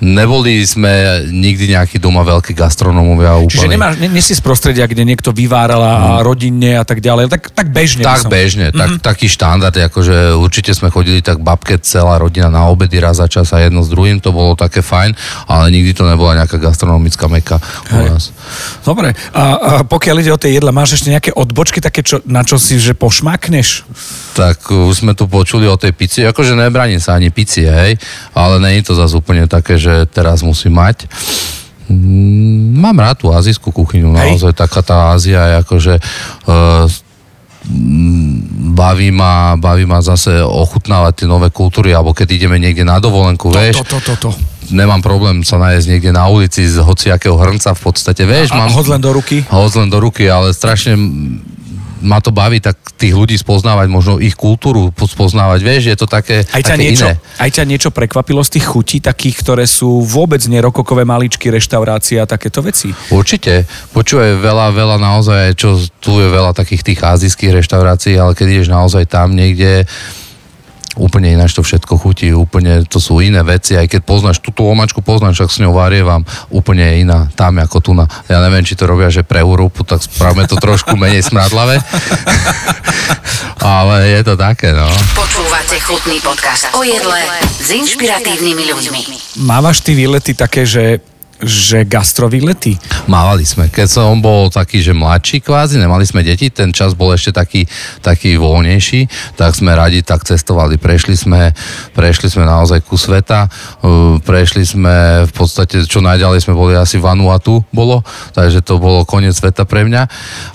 [0.00, 3.52] neboli sme nikdy nejaký doma veľkí gastronómovia úplne.
[3.52, 7.28] Čiže nemáš, ne, nie si z prostredia, kde niekto vyváral a rodinne a tak ďalej.
[7.28, 8.02] Tak, tak bežne.
[8.02, 12.66] Tak som- bežne, tak, taký štandard, akože určite sme chodili tak babke celá rodina na
[12.72, 15.12] obedy raz za čas a jedno s druhým, to bolo také fajn,
[15.46, 17.60] ale nikdy to nebola nejaká gastronomická meka
[17.92, 18.32] u nás.
[18.80, 22.40] Dobre, a, a pokiaľ ide o tie jedla, máš ešte nejaké odbočky také, čo, na
[22.40, 23.84] čo si, že pošmakneš?
[24.32, 28.00] Tak uh, už sme tu počuli o tej pici, akože nebraním sa ani pici, hej,
[28.32, 31.06] ale není to zase úplne také, že teraz musím mať.
[31.90, 34.18] Mm, Mám rád tú azijskú kuchyňu, Hej.
[34.38, 35.94] naozaj taká tá Ázia je akože
[37.66, 42.96] mm, baví ma, baví ma zase ochutnávať tie nové kultúry, alebo keď ideme niekde na
[42.96, 44.30] dovolenku, vieš, To, to, to, to.
[44.72, 48.58] nemám problém sa nájsť niekde na ulici z hociakého hrnca v podstate, vieš, A, a
[48.64, 48.70] mám...
[48.72, 49.44] hod len do ruky?
[49.44, 50.96] Hoď len do ruky, ale strašne
[52.00, 56.06] ma to baví tak tých ľudí spoznávať, možno ich kultúru po- spoznávať, vieš, je to
[56.08, 57.20] také, Aj ťa, také niečo, iné.
[57.38, 62.26] aj ťa niečo prekvapilo z tých chutí, takých, ktoré sú vôbec nerokokové maličky, reštaurácie a
[62.28, 62.92] takéto veci?
[63.12, 63.68] Určite.
[63.92, 68.68] Počúvaj, veľa, veľa naozaj, čo tu je veľa takých tých azijských reštaurácií, ale keď ideš
[68.72, 69.84] naozaj tam niekde,
[70.98, 75.04] úplne ináč to všetko chutí, úplne to sú iné veci, aj keď poznáš túto omačku,
[75.04, 78.10] poznáš, ak s ňou varievam, úplne je iná tam ako tu na.
[78.26, 81.78] Ja neviem, či to robia, že pre Európu, tak spravme to trošku menej smradlavé.
[83.62, 84.88] ale je to také, no.
[85.14, 89.00] Počúvate chutný podcast o jedle s inšpiratívnymi ľuďmi.
[89.46, 90.98] Mávaš ty výlety také, že,
[91.40, 92.76] že gastrovýlety?
[93.08, 93.72] Mávali sme.
[93.72, 97.64] Keď som bol taký, že mladší kvázi, nemali sme deti, ten čas bol ešte taký,
[98.04, 99.08] taký voľnejší,
[99.40, 100.76] tak sme radi tak cestovali.
[100.76, 101.56] Prešli sme,
[101.96, 107.00] prešli sme naozaj ku sveta, uh, prešli sme v podstate, čo najďalej sme boli asi
[107.00, 108.04] Vanuatu bolo,
[108.36, 110.02] takže to bolo koniec sveta pre mňa.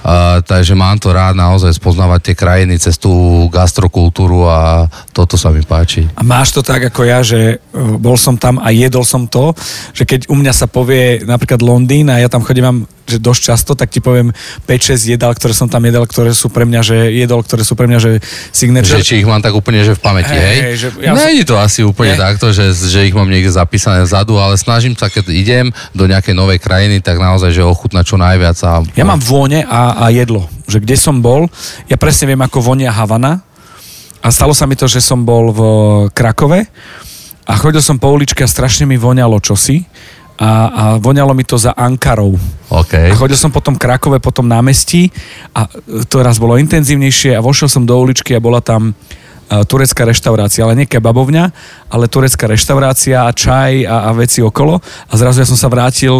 [0.06, 5.50] Uh, takže mám to rád naozaj spoznávať tie krajiny cez tú gastrokultúru a toto sa
[5.50, 6.06] mi páči.
[6.14, 9.58] A máš to tak ako ja, že uh, bol som tam a jedol som to,
[9.92, 13.72] že keď u mňa sa povie napríklad Londýn a ja tam chodím že dosť často,
[13.78, 14.34] tak ti poviem
[14.66, 17.86] 5-6 jedál, ktoré som tam jedal, ktoré sú pre mňa, že jedol, ktoré sú pre
[17.86, 18.12] mňa, že
[18.50, 18.98] signature.
[18.98, 20.74] Že či ich mám tak úplne, že v pamäti, Hej, hej?
[20.76, 22.20] že ja Není to asi úplne Nie?
[22.20, 26.34] takto, že, že ich mám niekde zapísané vzadu, ale snažím sa, keď idem do nejakej
[26.34, 28.58] novej krajiny, tak naozaj, že ochutnať čo najviac.
[28.66, 30.50] A, Ja mám vône a, a jedlo.
[30.66, 31.46] Že kde som bol,
[31.86, 33.46] ja presne viem, ako vonia Havana
[34.26, 35.62] A stalo sa mi to, že som bol v
[36.10, 36.66] Krakove
[37.46, 39.86] a chodil som po uličke a strašne mi voňalo čosi
[40.36, 42.36] a, a voňalo mi to za Ankarou.
[42.68, 42.94] OK.
[43.12, 45.08] A chodil som potom Krakove, potom námestí
[45.56, 45.68] a
[46.12, 48.94] to raz bolo intenzívnejšie a vošiel som do uličky a bola tam e,
[49.64, 51.44] turecká reštaurácia, ale nie kebabovňa,
[51.88, 56.20] ale turecká reštaurácia a čaj a, a veci okolo a zrazu ja som sa vrátil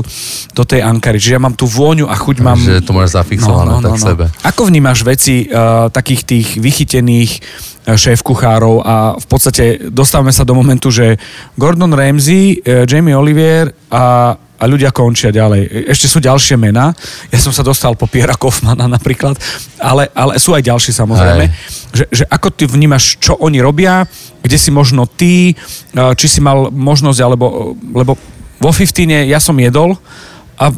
[0.56, 1.20] do tej Ankary.
[1.20, 2.56] Čiže ja mám tú vôňu a chuť mám...
[2.56, 4.26] Že to máš zafixované tak v sebe.
[4.48, 7.32] Ako vnímaš veci uh, takých tých vychytených
[7.94, 11.22] šéf kuchárov a v podstate dostávame sa do momentu, že
[11.54, 15.92] Gordon Ramsay, uh, Jamie Olivier a a ľudia končia ďalej.
[15.92, 16.96] Ešte sú ďalšie mená.
[17.28, 19.36] Ja som sa dostal po Piera Kaufmana napríklad,
[19.76, 21.52] ale, ale sú aj ďalší samozrejme.
[21.92, 24.08] Že, že ako ty vnímaš, čo oni robia,
[24.40, 25.52] kde si možno ty,
[26.00, 28.16] uh, či si mal možnosť, alebo, lebo
[28.56, 30.00] vo 15 ja som jedol
[30.56, 30.72] a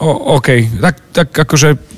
[0.00, 0.48] OK,
[0.80, 1.90] tak, tak akože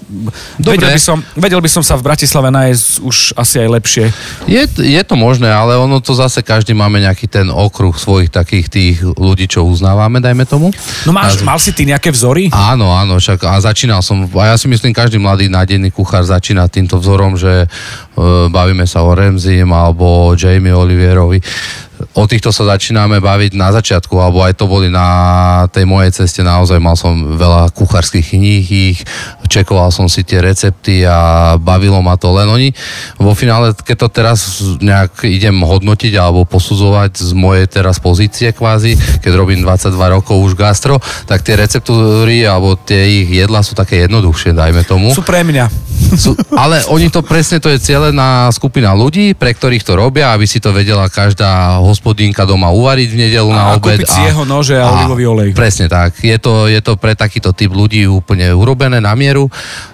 [0.60, 0.76] Dobre.
[0.76, 4.04] Vedel, by som, vedel by som sa v Bratislave nájsť už asi aj lepšie.
[4.44, 8.66] Je, je to možné, ale ono to zase každý máme nejaký ten okruh svojich takých
[8.68, 10.68] tých ľudí, čo uznávame, dajme tomu.
[11.08, 12.52] No máš, a, mal si ty nejaké vzory?
[12.52, 16.68] Áno, áno, však a začínal som, a ja si myslím, každý mladý nádený kuchár začína
[16.68, 21.40] týmto vzorom, že uh, bavíme sa o Remzim alebo Jamie Olivierovi
[22.12, 26.44] o týchto sa začíname baviť na začiatku, alebo aj to boli na tej mojej ceste,
[26.44, 28.98] naozaj mal som veľa kuchárskych kníh, ich
[29.48, 32.68] čekoval som si tie recepty a bavilo ma to, len oni
[33.20, 34.38] vo finále, keď to teraz
[34.80, 40.52] nejak idem hodnotiť alebo posudzovať z mojej teraz pozície kvázi, keď robím 22 rokov už
[40.56, 40.96] gastro,
[41.28, 45.12] tak tie receptúry alebo tie ich jedla sú také jednoduchšie, dajme tomu.
[45.12, 45.68] Sú pre mňa.
[46.12, 47.80] Sú, ale oni to presne, to je
[48.12, 53.08] na skupina ľudí, pre ktorých to robia, aby si to vedela každá hospodínka doma uvariť
[53.14, 54.02] v nedelu a, na obed.
[54.02, 55.48] A si jeho nože a, a olivový olej.
[55.54, 56.18] Presne tak.
[56.18, 59.46] Je to, je to pre takýto typ ľudí úplne urobené na mieru.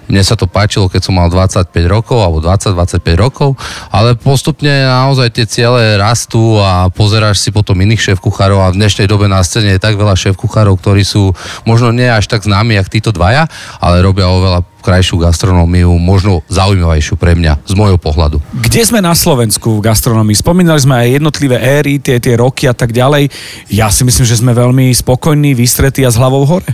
[0.09, 3.53] Mne sa to páčilo, keď som mal 25 rokov alebo 20-25 rokov,
[3.93, 8.81] ale postupne naozaj tie ciele rastú a pozeráš si potom iných šéf kuchárov a v
[8.81, 11.29] dnešnej dobe na scéne je tak veľa šéf kuchárov, ktorí sú
[11.61, 13.45] možno nie až tak známi, jak títo dvaja,
[13.77, 18.41] ale robia oveľa krajšiu gastronómiu, možno zaujímavejšiu pre mňa, z môjho pohľadu.
[18.55, 20.35] Kde sme na Slovensku v gastronómii?
[20.35, 23.29] Spomínali sme aj jednotlivé éry, tie, tie roky a tak ďalej.
[23.69, 26.69] Ja si myslím, že sme veľmi spokojní, vystretí a s hlavou hore.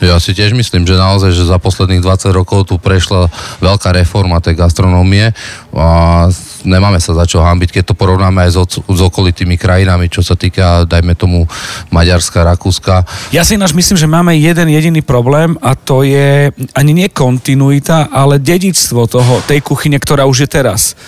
[0.00, 3.28] Ja si tiež myslím, že naozaj, že za posledných 20 rokov tu prešla
[3.60, 5.36] veľká reforma tej gastronómie
[5.70, 6.26] a
[6.66, 10.34] nemáme sa za čo hambiť, keď to porovnáme aj s, s okolitými krajinami, čo sa
[10.34, 11.46] týka, dajme tomu,
[11.94, 13.06] Maďarska, Rakúska.
[13.30, 18.10] Ja si ináč myslím, že máme jeden jediný problém a to je ani nie kontinuita,
[18.10, 20.98] ale dedičstvo toho, tej kuchyne, ktorá už je teraz.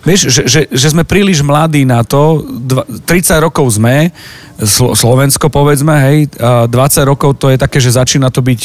[0.00, 2.40] Vieš, že, že, že sme príliš mladí na to,
[3.04, 4.08] 30 rokov sme,
[4.64, 6.72] Slovensko povedzme, hej, 20
[7.04, 8.60] rokov to je také, že začína to byť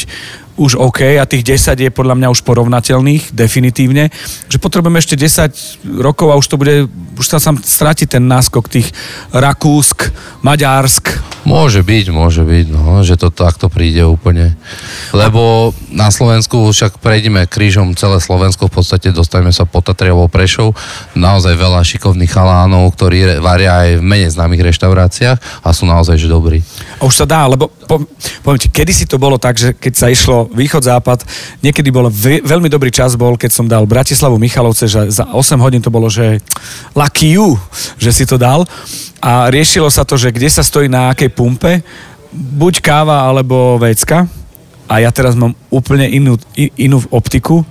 [0.56, 4.08] už OK a tých 10 je podľa mňa už porovnateľných, definitívne,
[4.48, 6.88] že potrebujeme ešte 10 rokov a už to bude,
[7.20, 8.88] už sa tam stráti ten náskok tých
[9.36, 11.12] Rakúsk, Maďarsk.
[11.46, 14.56] Môže byť, môže byť, no, že to takto príde úplne.
[15.14, 20.74] Lebo na Slovensku však prejdeme krížom celé Slovensko, v podstate dostaneme sa po Tatriavou Prešov,
[21.14, 26.26] naozaj veľa šikovných chalánov, ktorí varia aj v menej známych reštauráciách a sú naozaj že
[26.26, 26.64] dobrí.
[26.98, 28.02] A už sa dá, lebo po,
[28.42, 31.26] poviem ti, kedy si to bolo tak, že keď sa išlo východ-západ.
[31.62, 32.10] Niekedy bol
[32.42, 36.06] veľmi dobrý čas bol, keď som dal Bratislavu Michalovce, že za 8 hodín to bolo,
[36.06, 36.42] že
[36.94, 37.58] lucky you,
[37.98, 38.66] že si to dal.
[39.18, 41.82] A riešilo sa to, že kde sa stojí na akej pumpe,
[42.32, 44.28] buď káva alebo vecka.
[44.86, 46.38] A ja teraz mám úplne inú,
[46.78, 47.66] inú optiku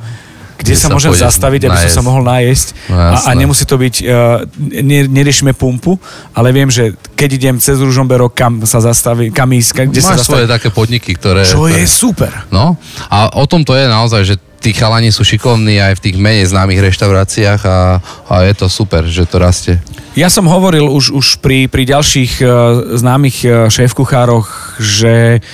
[0.55, 1.91] kde, sa, sa môžem zastaviť, aby najesť.
[1.91, 2.67] som sa mohol nájsť.
[2.89, 4.43] No, a, a nemusí to byť, uh,
[4.81, 5.99] ne, neriešime pumpu,
[6.31, 10.15] ale viem, že keď idem cez Ružomberok, kam sa zastaví, kam ísť, kde Máš sa
[10.19, 10.43] zastaví.
[10.43, 11.43] svoje také podniky, ktoré...
[11.43, 11.83] Čo ktoré...
[11.83, 12.31] je super.
[12.49, 12.79] No,
[13.11, 16.49] a o tom to je naozaj, že tí chalani sú šikovní aj v tých menej
[16.49, 19.77] známych reštauráciách a, a je to super, že to rastie.
[20.17, 22.49] Ja som hovoril už, už pri, pri ďalších uh,
[22.97, 25.45] známych uh, šéf-kuchároch, že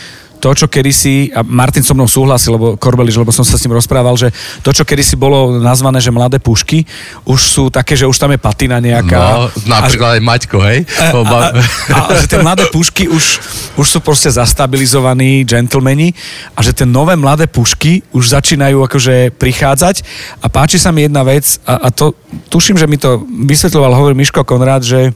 [0.42, 3.78] to, čo kedysi, a Martin so mnou súhlasil, lebo Korbeliš, lebo som sa s ním
[3.78, 4.34] rozprával, že
[4.66, 6.82] to, čo kedysi bolo nazvané, že mladé pušky,
[7.30, 9.22] už sú také, že už tam je patina nejaká.
[9.22, 10.80] No, napríklad a, aj Maťko, hej?
[10.98, 11.40] A, a,
[11.94, 13.24] a, a že tie mladé pušky už,
[13.78, 16.18] už sú proste zastabilizovaní gentlemani
[16.58, 19.96] a že tie nové mladé pušky už začínajú akože prichádzať
[20.42, 22.18] a páči sa mi jedna vec a, a to
[22.50, 25.14] tuším, že mi to vysvetľoval, hovorí Miško Konrád, že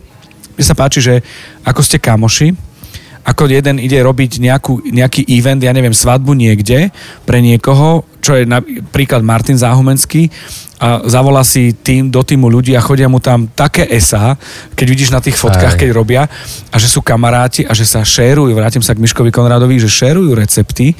[0.56, 1.26] mi sa páči, že
[1.66, 2.75] ako ste kamoši,
[3.26, 6.94] ako jeden ide robiť nejakú, nejaký event, ja neviem, svadbu niekde
[7.26, 10.30] pre niekoho, čo je napríklad Martin Záhumenský
[10.78, 14.38] a zavolá si tým do týmu ľudí a chodia mu tam také esa,
[14.78, 15.80] keď vidíš na tých fotkách, Aj.
[15.80, 16.30] keď robia
[16.70, 20.36] a že sú kamaráti a že sa šérujú, vrátim sa k Miškovi Konradovi, že šérujú
[20.38, 20.94] recepty,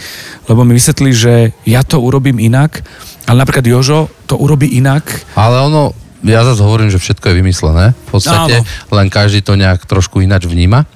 [0.50, 1.34] lebo mi vysvetlili, že
[1.68, 2.82] ja to urobím inak,
[3.30, 5.06] ale napríklad Jožo to urobí inak.
[5.38, 5.92] Ale ono,
[6.26, 7.86] ja zase hovorím, že všetko je vymyslené.
[8.10, 8.96] V podstate Áno.
[8.96, 10.88] len každý to nejak trošku ináč vníma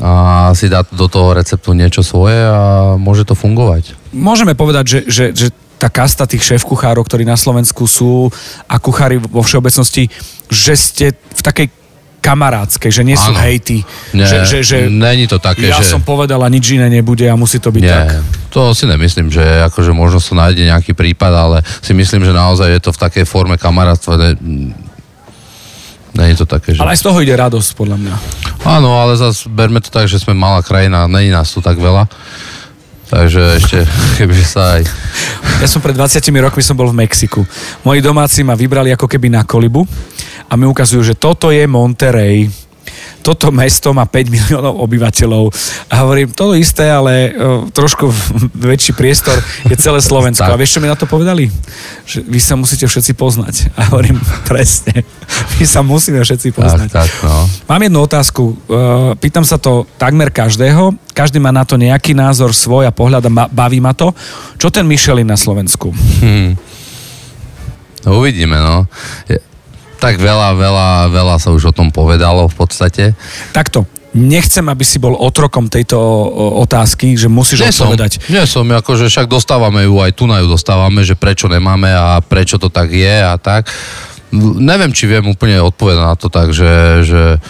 [0.00, 3.92] a si dá do toho receptu niečo svoje a môže to fungovať.
[4.16, 8.30] Môžeme povedať, že, že, že tá kasta tých šéf-kuchárov, ktorí na Slovensku sú
[8.70, 10.08] a kuchári vo všeobecnosti,
[10.48, 11.66] že ste v takej
[12.22, 13.42] kamarádskej, že nie sú Áno.
[13.42, 13.82] hejty.
[14.14, 15.90] Nie, že, že, že není to také, ja že...
[15.90, 18.22] som povedala, nič iné nebude a musí to byť Nie, tak.
[18.54, 22.78] to si nemyslím, že akože možno sa nájde nejaký prípad, ale si myslím, že naozaj
[22.78, 24.14] je to v takej forme kamarátstva.
[24.14, 24.30] Ne,
[26.12, 26.80] Není to také, že...
[26.84, 28.14] Ale aj z toho ide radosť, podľa mňa.
[28.68, 32.04] Áno, ale zase berme to tak, že sme malá krajina, není nás tu tak veľa.
[33.12, 33.78] Takže ešte,
[34.20, 34.82] keby sa aj...
[35.60, 37.44] Ja som pred 20 rokmi som bol v Mexiku.
[37.84, 39.84] Moji domáci ma vybrali ako keby na kolibu
[40.48, 42.48] a mi ukazujú, že toto je Monterey.
[43.22, 45.54] Toto mesto má 5 miliónov obyvateľov.
[45.88, 48.10] A hovorím, to isté, ale o, trošku
[48.68, 50.42] väčší priestor je celé Slovensko.
[50.42, 50.54] Tak.
[50.54, 51.46] A vieš, čo mi na to povedali?
[52.02, 53.54] Že vy sa musíte všetci poznať.
[53.78, 55.06] A hovorím, presne.
[55.56, 56.88] My sa musíme všetci Tak, poznať.
[56.90, 57.46] tak, no.
[57.70, 58.42] Mám jednu otázku.
[58.66, 60.92] Uh, Pýtam sa to takmer každého.
[61.14, 64.10] Každý má na to nejaký názor svoj a pohľad a baví ma to.
[64.58, 65.94] Čo ten Michelin na Slovensku?
[65.94, 66.58] Hm.
[68.02, 68.90] No, uvidíme, no.
[70.02, 73.14] Tak veľa, veľa, veľa sa už o tom povedalo v podstate.
[73.54, 73.86] Takto.
[74.12, 75.96] Nechcem, aby si bol otrokom tejto
[76.60, 78.20] otázky, že musíš Nie som, odpovedať.
[78.28, 82.20] nie som, akože však dostávame ju, aj tu na ju dostávame, že prečo nemáme a
[82.20, 83.72] prečo to tak je a tak.
[84.60, 87.40] Neviem, či viem úplne odpovedať na to tak, že, že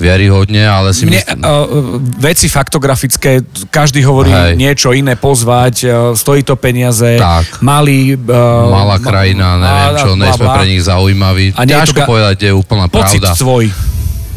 [0.00, 1.40] vieryhodne, ale si Mne, myslím...
[1.44, 1.68] uh,
[2.16, 4.56] veci faktografické, každý hovorí Hej.
[4.56, 7.60] niečo iné pozvať, uh, stojí to peniaze, Tak.
[7.60, 8.16] malý...
[8.16, 11.52] Uh, Malá krajina, neviem čo, nie sme pre nich zaujímaví.
[11.52, 13.36] A to Ťažko ga- povedať, je úplná Pocit pravda.
[13.36, 13.68] svoj.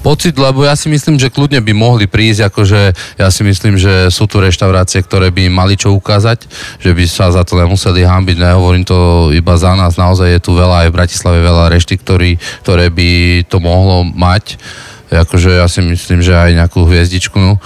[0.04, 2.82] Pocit, lebo ja si myslím, že kľudne by mohli prísť, akože
[3.16, 6.44] ja si myslím, že sú tu reštaurácie, ktoré by im mali čo ukázať,
[6.84, 10.60] že by sa za to nemuseli hambiť, nehovorím to iba za nás, naozaj je tu
[10.60, 12.36] veľa aj v Bratislave veľa rešty, ktorý,
[12.68, 13.10] ktoré by
[13.48, 14.60] to mohlo mať,
[15.16, 17.62] akože ja si myslím, že aj nejakú hviezdičku, no.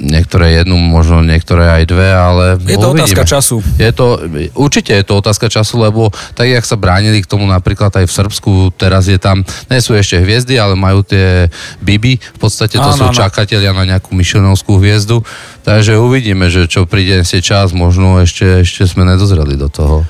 [0.00, 3.04] niektoré jednu, možno niektoré aj dve, ale Je to uvidíme.
[3.04, 3.56] otázka času.
[3.76, 4.18] Je to,
[4.56, 8.16] určite je to otázka času, lebo tak, jak sa bránili k tomu napríklad aj v
[8.16, 11.52] Srbsku, teraz je tam, nie sú ešte hviezdy, ale majú tie
[11.84, 13.14] biby, v podstate to Áno, sú áno.
[13.14, 15.20] čakatelia na nejakú Michelinovskú hviezdu,
[15.62, 20.02] takže uvidíme, že čo príde si čas, možno ešte, ešte sme nedozreli do toho.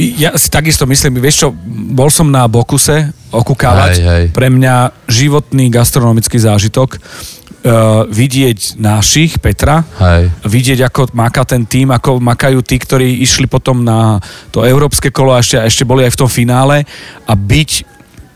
[0.00, 1.48] Ja si takisto myslím, vieš čo,
[1.92, 3.94] bol som na Bokuse okúkávať.
[4.00, 4.24] Hej, hej.
[4.32, 10.32] Pre mňa životný gastronomický zážitok uh, vidieť našich, Petra, Hej.
[10.48, 14.16] vidieť, ako maká ten tým, ako makajú tí, ktorí išli potom na
[14.48, 16.88] to európske kolo a ešte, a ešte boli aj v tom finále
[17.28, 17.70] a byť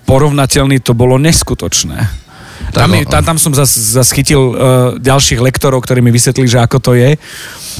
[0.04, 2.23] porovnateľný, to bolo neskutočné.
[2.74, 4.54] Tam, mi, tam, tam som zas, zas chytil uh,
[4.98, 7.14] ďalších lektorov, ktorí mi vysvetlili, že ako to je.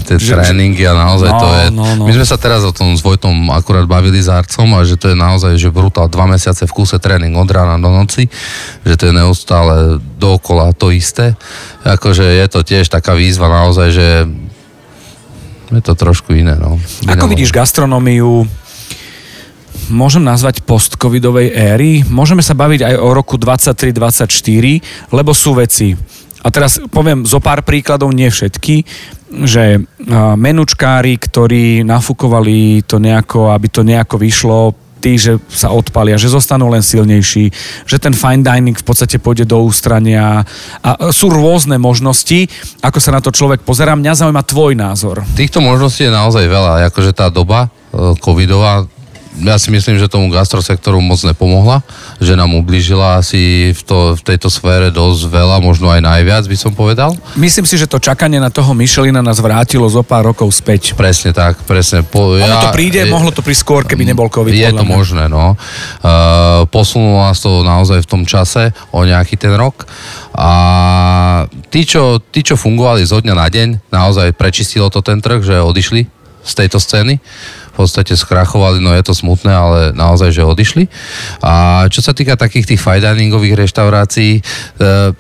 [0.06, 1.64] Tie Že- tréningy a naozaj No, to je...
[1.70, 2.02] no, no.
[2.06, 5.10] My sme sa teraz o tom s Vojtom akurát bavili s Arcom a že to
[5.10, 8.26] je naozaj, že brutál, dva mesiace v kúse tréning od rána do noci,
[8.86, 11.34] že to je neustále dookola to isté.
[11.86, 14.06] Akože je to tiež taká výzva naozaj, že
[15.74, 16.78] je to trošku iné, no.
[17.08, 18.46] Ako vidíš gastronómiu,
[19.90, 21.90] môžem nazvať post-covidovej éry?
[22.06, 25.92] Môžeme sa baviť aj o roku 23-24, lebo sú veci.
[26.44, 28.84] A teraz poviem zo pár príkladov, nie všetky,
[29.48, 29.80] že
[30.36, 36.72] menučkári, ktorí nafúkovali to nejako, aby to nejako vyšlo, tí, že sa odpalia, že zostanú
[36.72, 37.52] len silnejší,
[37.84, 40.40] že ten fine dining v podstate pôjde do ústrania.
[40.80, 42.48] A sú rôzne možnosti,
[42.80, 43.92] ako sa na to človek pozerá.
[43.92, 45.20] Mňa zaujíma tvoj názor.
[45.36, 48.88] Týchto možností je naozaj veľa, akože tá doba e, covidová,
[49.42, 51.82] ja si myslím, že tomu gastrosektoru moc nepomohla,
[52.22, 56.56] že nám ublížila asi v, to, v tejto sfére dosť veľa, možno aj najviac by
[56.58, 57.18] som povedal.
[57.34, 60.94] Myslím si, že to čakanie na toho Michelina nás vrátilo zo pár rokov späť.
[60.94, 62.06] Presne tak, presne.
[62.06, 64.54] Po, Ono to ja- príde, je- mohlo to prísť skôr, keby nebol COVID.
[64.54, 64.94] Je to mňa.
[64.94, 65.58] možné, no.
[65.98, 69.82] Uh, posunulo nás to naozaj v tom čase o nejaký ten rok.
[70.34, 70.50] A
[71.70, 75.62] tí čo, tí, čo fungovali zo dňa na deň, naozaj prečistilo to ten trh, že
[75.62, 77.18] odišli z tejto scény.
[77.72, 80.86] V podstate skrachovali, no je to smutné, ale naozaj, že odišli.
[81.42, 83.02] A čo sa týka takých tých fine
[83.58, 85.10] reštaurácií, uh,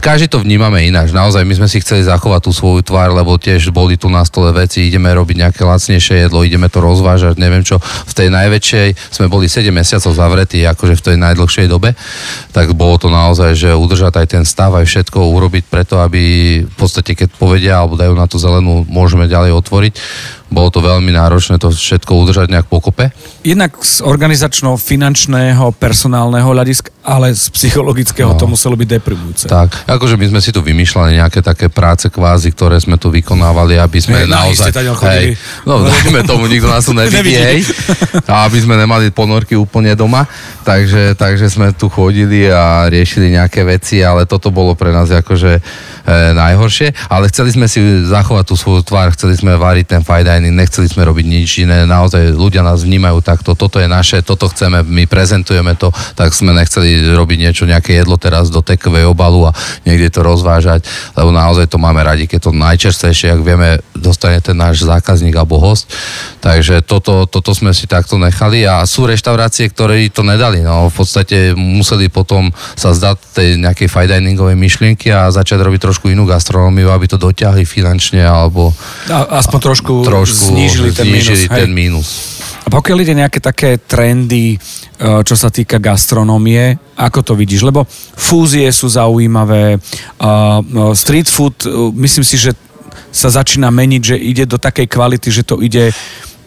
[0.00, 1.10] každý to vnímame ináč.
[1.16, 4.52] Naozaj my sme si chceli zachovať tú svoju tvár, lebo tiež boli tu na stole
[4.52, 7.80] veci, ideme robiť nejaké lacnejšie jedlo, ideme to rozvážať, neviem čo.
[7.80, 11.96] V tej najväčšej sme boli 7 mesiacov zavretí, akože v tej najdlhšej dobe,
[12.52, 16.22] tak bolo to naozaj, že udržať aj ten stav, aj všetko urobiť preto, aby
[16.64, 19.94] v podstate keď povedia alebo dajú na tú zelenú, môžeme ďalej otvoriť.
[20.48, 23.12] Bolo to veľmi náročné to všetko udržať nejak pokope.
[23.44, 28.40] Jednak z organizačno-finančného, personálneho hľadiska, ale z psychologického no.
[28.40, 29.44] to muselo byť deprimujúce.
[29.44, 33.76] Tak, akože my sme si tu vymýšľali nejaké také práce kvázi, ktoré sme tu vykonávali,
[33.76, 34.72] aby sme Hej, naozaj...
[35.04, 35.36] Hej,
[35.68, 37.68] no, dajme tomu, nikto nás tu nevidí, hej.
[38.24, 40.24] A aby sme nemali ponorky úplne doma.
[40.64, 45.52] Takže, takže sme tu chodili a riešili nejaké veci, ale toto bolo pre nás akože
[45.56, 45.60] e,
[46.36, 47.08] najhoršie.
[47.08, 50.86] Ale chceli sme si zachovať tú svoju tvár, chceli sme variť ten fine dining, nechceli
[50.86, 51.82] sme robiť nič iné.
[51.84, 56.54] Naozaj ľudia nás vnímajú takto, toto je naše, toto chceme, my prezentujeme to, tak sme
[56.54, 60.86] nechceli robiť niečo, nejaké jedlo teraz do tekovej obalu a niekde to rozvážať,
[61.18, 65.58] lebo naozaj to máme radi, keď to najčerstvejšie, ak vieme, dostane ten náš zákazník alebo
[65.58, 65.90] host.
[66.38, 70.62] Takže toto, toto sme si takto nechali a sú reštaurácie, ktoré to nedali.
[70.62, 75.80] No, v podstate museli potom sa zdať tej nejakej fine diningovej myšlienky a začať robiť
[75.88, 78.70] trošku inú gastronómiu, aby to dotiahli finančne alebo
[79.08, 81.48] a, aspoň trošku, trošku znížili ten znížili mínus.
[81.48, 82.08] Ten mínus.
[82.64, 84.58] A pokiaľ ide nejaké také trendy, e,
[85.00, 87.64] čo sa týka gastronómie, ako to vidíš?
[87.64, 89.80] Lebo fúzie sú zaujímavé,
[90.92, 92.52] street food, e, myslím si, že
[93.08, 95.88] sa začína meniť, že ide do takej kvality, že to ide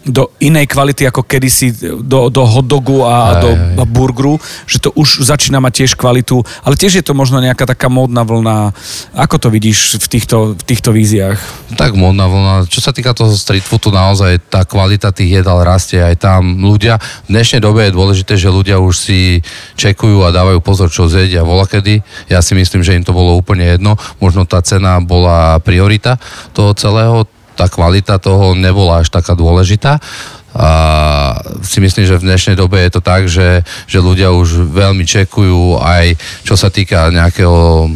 [0.01, 1.69] do inej kvality ako kedysi
[2.01, 3.41] do, do hotdogu a, aj,
[3.77, 3.89] do aj.
[3.89, 7.85] burgeru, že to už začína mať tiež kvalitu, ale tiež je to možno nejaká taká
[7.85, 8.73] módna vlna.
[9.13, 11.37] Ako to vidíš v týchto, v týchto víziách?
[11.77, 12.53] Tak módna vlna.
[12.65, 16.57] Čo sa týka toho street foodu, naozaj tá kvalita tých jedál rastie aj tam.
[16.57, 16.97] Ľudia,
[17.29, 19.19] v dnešnej dobe je dôležité, že ľudia už si
[19.77, 22.01] čekujú a dávajú pozor, čo zjedia volakedy.
[22.25, 24.01] Ja si myslím, že im to bolo úplne jedno.
[24.17, 26.17] Možno tá cena bola priorita
[26.57, 29.99] toho celého tá kvalita toho nebola až taká dôležitá.
[30.51, 30.69] A
[31.63, 35.79] si myslím, že v dnešnej dobe je to tak, že, že ľudia už veľmi čekujú
[35.79, 37.87] aj čo sa týka nejakého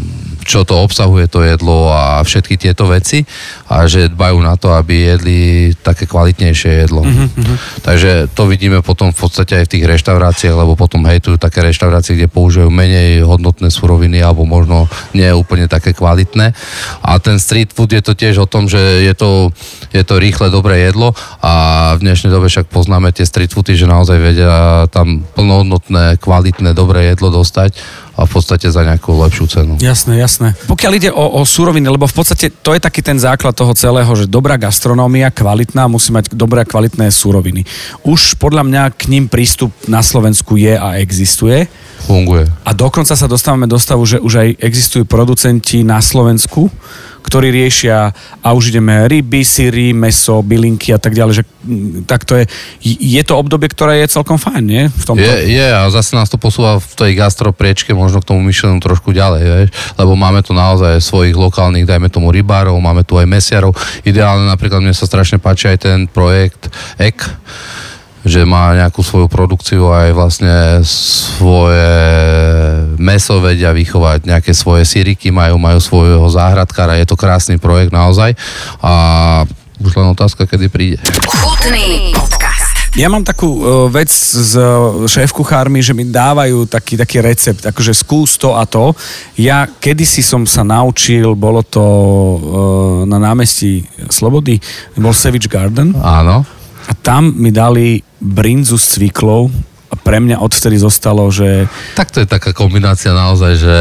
[0.45, 3.25] čo to obsahuje to jedlo a všetky tieto veci
[3.65, 5.39] a že dbajú na to, aby jedli
[5.73, 7.01] také kvalitnejšie jedlo.
[7.01, 7.81] Mm-hmm.
[7.81, 12.13] Takže to vidíme potom v podstate aj v tých reštauráciách, lebo potom hejtujú také reštaurácie,
[12.13, 14.85] kde používajú menej hodnotné suroviny alebo možno
[15.17, 16.53] nie úplne také kvalitné.
[17.01, 19.49] A ten street food je to tiež o tom, že je to,
[19.89, 23.89] je to rýchle, dobré jedlo a v dnešnej dobe však poznáme tie street foody, že
[23.89, 29.73] naozaj vedia tam plnohodnotné, kvalitné, dobré jedlo dostať a v podstate za nejakú lepšiu cenu.
[29.83, 30.55] Jasné, jasné.
[30.71, 34.07] Pokiaľ ide o, o suroviny, lebo v podstate to je taký ten základ toho celého,
[34.15, 37.67] že dobrá gastronómia, kvalitná, musí mať dobré kvalitné suroviny.
[38.07, 41.67] Už podľa mňa k ním prístup na Slovensku je a existuje.
[42.07, 42.47] Funguje.
[42.63, 46.71] A dokonca sa dostávame do stavu, že už aj existujú producenti na Slovensku,
[47.25, 48.13] ktorí riešia
[48.45, 52.45] a už ideme ryby, syry, meso, bylinky a tak ďalej, že mm, tak to je,
[52.85, 54.83] je to obdobie, ktoré je celkom fajn, nie?
[54.93, 55.25] V tomto.
[55.25, 59.09] Je, je a zase nás to posúva v tej gastropriečke možno k tomu myšlenému trošku
[59.09, 59.69] ďalej, vieš?
[59.97, 63.73] lebo máme tu naozaj svojich lokálnych, dajme tomu rybárov, máme tu aj mesiarov.
[64.05, 66.69] Ideálne napríklad mne sa strašne páči aj ten projekt
[67.01, 67.25] EK,
[68.25, 71.93] že má nejakú svoju produkciu aj vlastne svoje
[72.97, 78.33] meso vedia vychovať, nejaké svoje syriky majú, majú svojho záhradkára, je to krásny projekt naozaj
[78.81, 78.93] a
[79.77, 80.97] už len otázka, kedy príde.
[81.29, 82.95] Chutný podcast.
[82.95, 87.91] Ja mám takú uh, vec s uh, šéf-kuchármi, že mi dávajú taký, taký recept, akože
[87.91, 88.95] skús to a to.
[89.35, 92.39] Ja kedysi som sa naučil, bolo to uh,
[93.03, 94.63] na námestí Slobody,
[94.95, 95.91] bol Savage Garden.
[95.99, 96.47] Áno.
[96.89, 99.49] A tam mi dali brinzu s cviklou
[99.85, 101.69] a pre mňa odvtedy zostalo, že...
[101.93, 103.77] Tak to je taká kombinácia naozaj, že...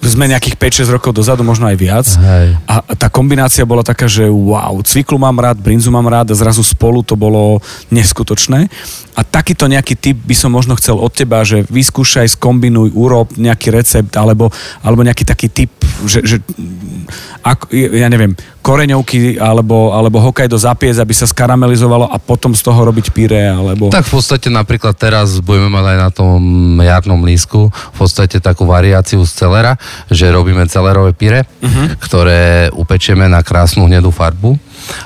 [0.00, 2.08] Sme nejakých 5-6 rokov dozadu, možno aj viac.
[2.08, 2.56] Hej.
[2.66, 6.64] A tá kombinácia bola taká, že wow, cviklu mám rád, brinzu mám rád a zrazu
[6.64, 7.60] spolu to bolo
[7.92, 8.72] neskutočné.
[9.12, 13.68] A takýto nejaký typ by som možno chcel od teba, že vyskúšaj, skombinuj, urob nejaký
[13.68, 14.48] recept alebo,
[14.80, 15.68] alebo nejaký taký typ,
[16.08, 16.36] že, že
[17.44, 18.32] ako, ja neviem,
[18.62, 23.90] koreňovky alebo, alebo Hokkaido zapiec, aby sa skaramelizovalo a potom z toho robiť píre, alebo...
[23.90, 26.40] Tak v podstate napríklad teraz budeme mať aj na tom
[26.80, 29.76] jarnom lísku v podstate takú variáciu z celera,
[30.08, 31.98] že robíme celerové píre, uh-huh.
[32.00, 34.56] ktoré upečieme na krásnu hnedú farbu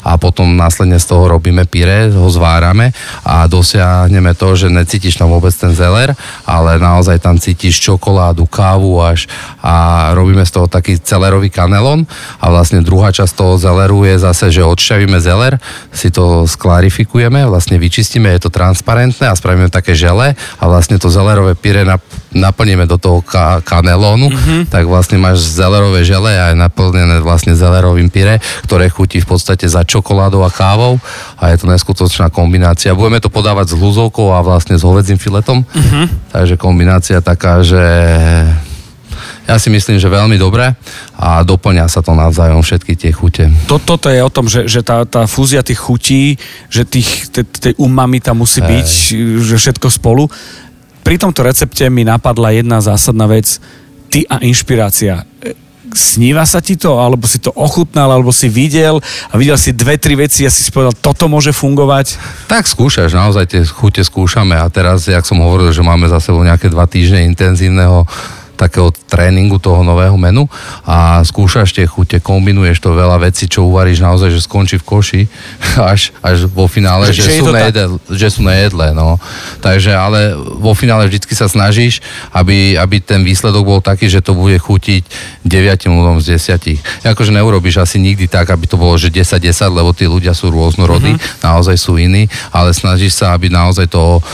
[0.05, 2.93] a potom následne z toho robíme pire, ho zvárame
[3.25, 6.13] a dosiahneme to, že necítiš tam vôbec ten zeler,
[6.47, 9.27] ale naozaj tam cítiš čokoládu, kávu až
[9.63, 12.07] a robíme z toho taký celerový kanelon.
[12.41, 15.59] A vlastne druhá časť toho zeleru je zase, že odšťavíme zeler,
[15.91, 21.11] si to sklarifikujeme, vlastne vyčistíme, je to transparentné a spravíme také žele a vlastne to
[21.13, 21.87] zelerové pire
[22.37, 24.61] naplníme do toho ka- kanelónu, mm-hmm.
[24.69, 29.65] tak vlastne máš zelerové žele a je naplnené vlastne zelerovým pire, ktoré chutí v podstate
[29.65, 31.01] za čokoládou a kávou
[31.41, 32.93] a je to neskutočná kombinácia.
[32.93, 36.07] Budeme to podávať s hluzovkou a vlastne s hovedzím filetom, uh-huh.
[36.31, 37.81] takže kombinácia taká, že
[39.47, 40.75] Ja si myslím, že veľmi dobre
[41.15, 43.47] a doplňa sa to navzájom všetky tie chute.
[43.71, 46.35] To, toto je o tom, že, že tá, tá fúzia tých chutí,
[46.67, 48.69] že tých, tej umami tam musí Hej.
[48.69, 48.89] byť,
[49.47, 50.27] že všetko spolu.
[51.07, 53.63] Pri tomto recepte mi napadla jedna zásadná vec.
[54.11, 55.23] Ty a inšpirácia.
[55.95, 58.99] Sníva sa ti to, alebo si to ochutnal, alebo si videl
[59.31, 62.19] a videl si dve, tri veci a si si povedal, toto môže fungovať.
[62.51, 66.43] Tak skúšaš, naozaj tie chute skúšame a teraz, jak som hovoril, že máme za sebou
[66.43, 68.03] nejaké dva týždne intenzívneho
[68.57, 70.49] takého tréningu toho nového menu
[70.89, 75.23] a skúšaš tie chute, kombinuješ to veľa vecí, čo uvaríš naozaj, že skončí v koši
[75.93, 79.21] až, až vo finále, Že- že, sú nejedle, že sú nejedlé, no.
[79.61, 82.01] Takže, ale vo finále vždycky sa snažíš,
[82.33, 85.05] aby, aby ten výsledok bol taký, že to bude chutiť
[85.45, 87.07] 9 ľuďom z 10.
[87.07, 91.15] Akože neurobiš asi nikdy tak, aby to bolo, že 10-10, lebo tí ľudia sú rôznorodí,
[91.15, 91.45] mm-hmm.
[91.45, 94.25] naozaj sú iní, ale snažíš sa, aby naozaj to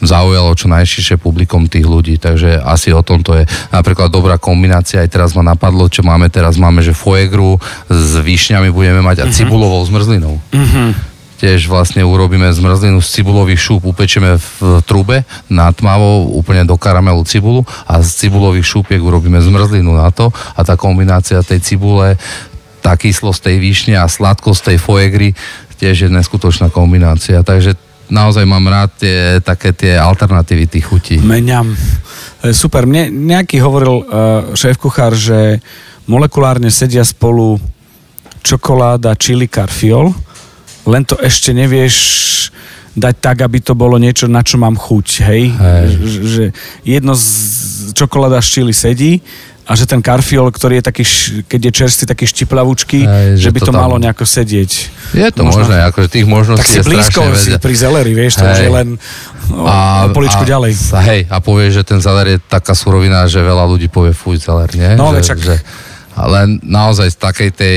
[0.00, 3.44] zaujalo čo najširšie publikom tých ľudí, takže asi o tom to je.
[3.72, 8.72] Napríklad dobrá kombinácia, aj teraz ma napadlo, čo máme teraz, máme, že foegru s výšňami
[8.72, 10.40] budeme mať a cibulovou zmrzlinou.
[11.40, 17.24] Tiež vlastne urobíme zmrzlinu z cibulových šúp, upečieme v trube na tmavo, úplne do karamelu
[17.24, 20.28] cibulu a z cibulových šúpiek urobíme zmrzlinu na to.
[20.52, 22.20] A tá kombinácia tej cibule,
[22.84, 25.28] tá kyslosť tej výšne a sladkosť tej foegry
[25.80, 27.72] tiež je neskutočná kombinácia, takže
[28.10, 31.16] naozaj mám rád tie, také tie alternatívy tých chutí.
[31.22, 31.72] Meňam.
[32.42, 32.84] E, Super.
[32.84, 34.04] Mne nejaký hovoril uh,
[34.52, 35.62] šéf-kuchár, že
[36.10, 37.56] molekulárne sedia spolu
[38.42, 40.10] čokoláda, čili, karfiol,
[40.88, 41.96] len to ešte nevieš
[42.96, 45.42] dať tak, aby to bolo niečo, na čo mám chuť, hej?
[45.54, 45.86] Hej.
[46.02, 46.44] Že,
[46.82, 47.26] jedno z
[47.94, 49.22] čokoláda z čili sedí
[49.68, 51.04] a že ten karfiol, ktorý je taký,
[51.46, 54.70] keď je čerstvý, taký štiplavúčky, Hej, že, že by to to, tam- malo nejako sedieť.
[55.14, 58.40] Je to Možno- možné, akože tých možností Tak si je blízko si pri zeleri, vieš,
[58.40, 58.88] to už je len
[59.52, 60.72] o, o poličku a, ďalej.
[60.90, 64.42] A, hej, a povie, že ten zeler je taká surovina, že veľa ľudí povie fuj
[64.42, 64.90] zeler, nie?
[64.98, 65.56] No, že, čak- že,
[66.18, 67.76] ale naozaj z takej tej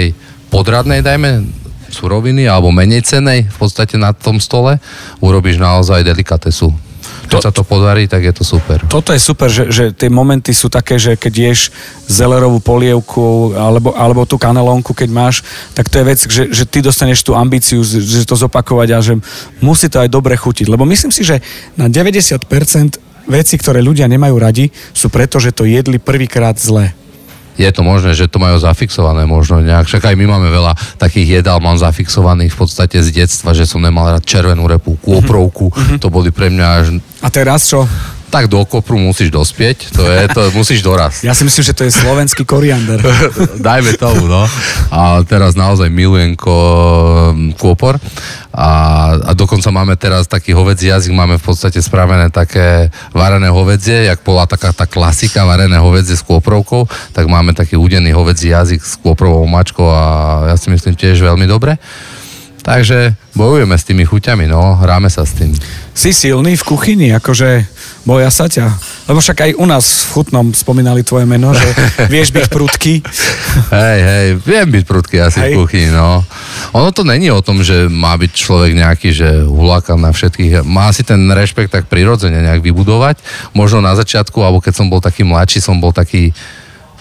[0.50, 1.46] podradnej, dajme,
[1.94, 4.82] suroviny alebo menej cenej v podstate na tom stole
[5.22, 6.74] urobíš naozaj delikatesu.
[7.34, 8.78] Keď To- sa to podarí, tak je to super.
[8.86, 11.74] Toto je super, že, že tie momenty sú také, že keď ješ
[12.06, 15.42] zelerovú polievku alebo, alebo tú kanelónku, keď máš,
[15.74, 19.14] tak to je vec, že, že ty dostaneš tú ambíciu, že to zopakovať a že
[19.66, 20.70] musí to aj dobre chutiť.
[20.70, 21.42] Lebo myslím si, že
[21.74, 22.46] na 90%
[23.26, 26.92] veci, ktoré ľudia nemajú radi, sú preto, že to jedli prvýkrát zle.
[27.54, 29.86] Je to možné, že to majú zafixované možno nejak.
[29.86, 33.78] Však aj my máme veľa takých jedál, mám zafixovaných v podstate z detstva, že som
[33.78, 35.70] nemal rád červenú repu, kôprovku.
[36.02, 37.88] To boli pre mňa až A teraz čo?
[38.34, 41.22] tak do kopru musíš dospieť, to je, to musíš dorast.
[41.22, 42.98] Ja si myslím, že to je slovenský koriander.
[43.62, 44.50] Dajme tomu, no.
[44.90, 46.58] A teraz naozaj milujem ko,
[47.62, 48.02] kôpor.
[48.50, 48.70] A,
[49.22, 54.26] a dokonca máme teraz taký hovedzí jazyk, máme v podstate spravené také varené hovedzie, jak
[54.26, 58.98] bola taká tá klasika varené hovedzie s kôprovkou, tak máme taký udený hovedzí jazyk s
[58.98, 60.06] kôprovou mačkou a
[60.50, 61.78] ja si myslím tiež veľmi dobre.
[62.64, 65.52] Takže bojujeme s tými chuťami, no, hráme sa s tým.
[65.92, 67.68] Si silný v kuchyni, akože
[68.08, 68.72] boja sa ťa.
[69.12, 71.68] Lebo však aj u nás v Chutnom spomínali tvoje meno, že
[72.14, 73.04] vieš byť prudký.
[73.68, 75.52] Hej, hej, viem byť prudký asi Hej.
[75.52, 76.24] v kuchyni, no.
[76.72, 80.64] Ono to není o tom, že má byť človek nejaký, že huláka na všetkých.
[80.64, 83.20] Má si ten rešpekt tak prirodzene nejak vybudovať.
[83.52, 86.32] Možno na začiatku, alebo keď som bol taký mladší, som bol taký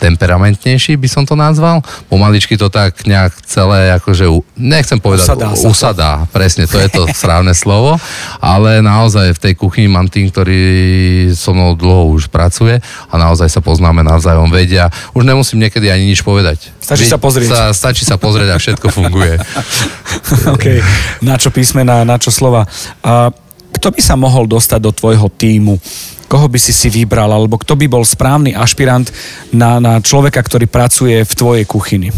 [0.03, 1.79] temperamentnejší, by som to nazval.
[2.11, 4.27] Pomaličky to tak nejak celé, akože,
[4.59, 5.71] nechcem povedať, Usadá sa to.
[5.71, 7.95] usadá, presne, to je to správne slovo,
[8.43, 10.63] ale naozaj v tej kuchyni mám tým, ktorý
[11.31, 14.91] so mnou dlho už pracuje a naozaj sa poznáme navzájom, vedia.
[15.15, 16.75] Už nemusím niekedy ani nič povedať.
[16.83, 17.49] Stačí sa pozrieť.
[17.49, 19.39] Sa, stačí sa pozrieť a všetko funguje.
[20.55, 20.67] OK.
[21.23, 22.67] Na čo písmena, na čo slova.
[23.07, 23.31] A
[23.73, 25.79] kto by sa mohol dostať do tvojho týmu?
[26.33, 27.29] Koho by si si vybral?
[27.29, 29.13] Alebo kto by bol správny ašpirant
[29.53, 32.09] na, na človeka, ktorý pracuje v tvojej kuchyni?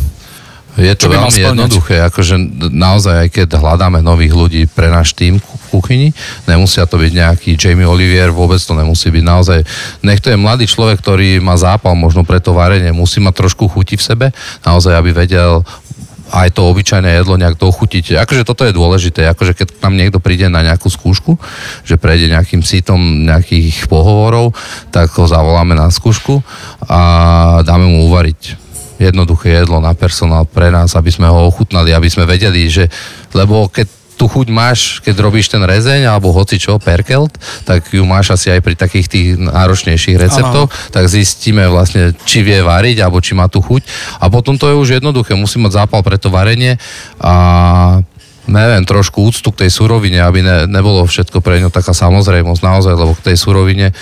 [0.74, 2.34] Je to veľmi jednoduché, akože
[2.74, 6.08] naozaj aj keď hľadáme nových ľudí pre náš tým v kuchyni,
[6.50, 9.62] nemusia to byť nejaký Jamie Olivier, vôbec to nemusí byť naozaj.
[10.02, 13.70] Nech to je mladý človek, ktorý má zápal možno pre to varenie, musí mať trošku
[13.70, 14.26] chuti v sebe,
[14.66, 15.62] naozaj, aby vedel
[16.34, 18.18] aj to obyčajné jedlo nejak dochutiť.
[18.26, 21.38] Akože toto je dôležité, akože keď tam niekto príde na nejakú skúšku,
[21.86, 24.50] že prejde nejakým sítom nejakých pohovorov,
[24.90, 26.42] tak ho zavoláme na skúšku
[26.90, 27.00] a
[27.62, 28.66] dáme mu uvariť
[28.98, 32.86] jednoduché jedlo na personál pre nás, aby sme ho ochutnali, aby sme vedeli, že,
[33.34, 37.34] lebo keď tú chuť máš, keď robíš ten rezeň alebo hoci čo, perkelt,
[37.66, 42.62] tak ju máš asi aj pri takých tých náročnejších receptoch, tak zistíme vlastne, či vie
[42.62, 43.82] variť alebo či má tú chuť.
[44.22, 46.78] A potom to je už jednoduché, musí mať zápal pre to varenie
[47.18, 47.34] a
[48.44, 52.94] neviem, trošku úctu k tej surovine, aby ne, nebolo všetko pre ňo taká samozrejmosť naozaj,
[52.94, 53.96] lebo k tej surovine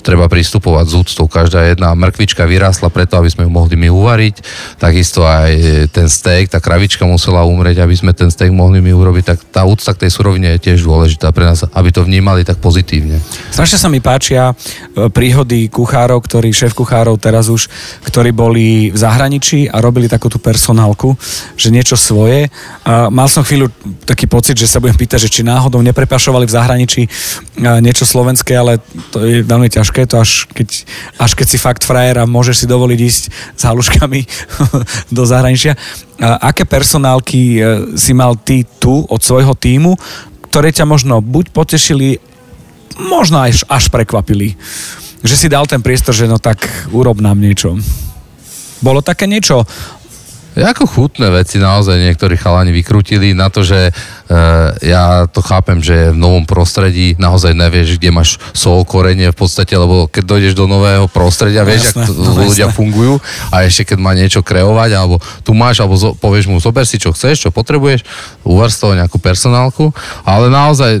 [0.00, 1.24] treba pristupovať z úctou.
[1.28, 4.34] Každá jedna mrkvička vyrástla preto, aby sme ju mohli my uvariť.
[4.80, 5.52] Takisto aj
[5.94, 9.24] ten steak, tá kravička musela umrieť, aby sme ten steak mohli my urobiť.
[9.24, 12.60] Tak tá úcta k tej surovine je tiež dôležitá pre nás, aby to vnímali tak
[12.62, 13.18] pozitívne.
[13.50, 17.66] Strašne sa mi páčia e, príhody kuchárov, ktorí, šéf kuchárov teraz už,
[18.06, 21.18] ktorí boli v zahraničí a robili takú tú personálku,
[21.58, 22.46] že niečo svoje.
[22.86, 23.68] A mal som chvíľu
[24.06, 27.08] taký pocit, že sa budem pýtať, že či náhodou neprepašovali v zahraničí e,
[27.82, 28.78] niečo slovenské, ale
[29.10, 30.68] to je veľmi ťažké, to až keď,
[31.18, 33.22] až keď si fakt frajer a môžeš si dovoliť ísť
[33.56, 34.20] s haluškami
[35.16, 35.74] do zahraničia.
[36.20, 37.60] Aké personálky e,
[37.96, 39.96] si mal ty tu od svojho týmu,
[40.50, 42.20] ktoré ťa možno buď potešili,
[43.08, 44.58] možno až, až prekvapili?
[45.20, 46.60] Že si dal ten priestor, že no tak
[46.92, 47.76] urob nám niečo.
[48.80, 49.68] Bolo také niečo
[50.58, 53.92] ako chutné veci naozaj niektorí chalani vykrutili na to, že e,
[54.82, 59.70] ja to chápem, že v novom prostredí naozaj nevieš, kde máš sol, korenie v podstate,
[59.78, 62.74] lebo keď dojdeš do nového prostredia, vieš, jasné, ako no, ľudia jasné.
[62.74, 63.14] fungujú
[63.54, 66.98] a ešte keď má niečo kreovať, alebo tu máš, alebo zo, povieš mu, zober si,
[66.98, 68.02] čo chceš, čo potrebuješ,
[68.42, 69.94] uvar z toho nejakú personálku,
[70.26, 70.98] ale naozaj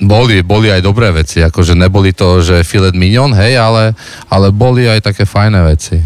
[0.00, 3.92] boli, boli aj dobré veci, akože neboli to, že filet mignon, hej, ale,
[4.32, 6.00] ale boli aj také fajné veci.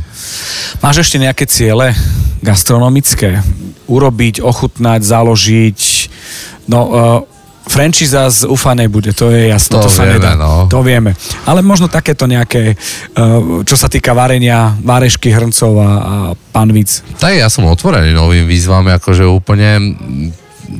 [0.82, 1.94] Máš ešte nejaké ciele
[2.44, 3.40] gastronomické?
[3.88, 5.80] Urobiť, ochutnať, založiť?
[6.68, 7.20] No, uh,
[7.64, 10.36] franchíza z UFA nebude, to je jasné, to, to sa vieme, nedá.
[10.36, 10.68] No.
[10.68, 11.16] To vieme.
[11.48, 16.14] Ale možno takéto nejaké, uh, čo sa týka varenia, várešky, hrncov a, a
[16.52, 17.00] panvíc.
[17.16, 19.96] Tak ja som otvorený novým výzvam, akože úplne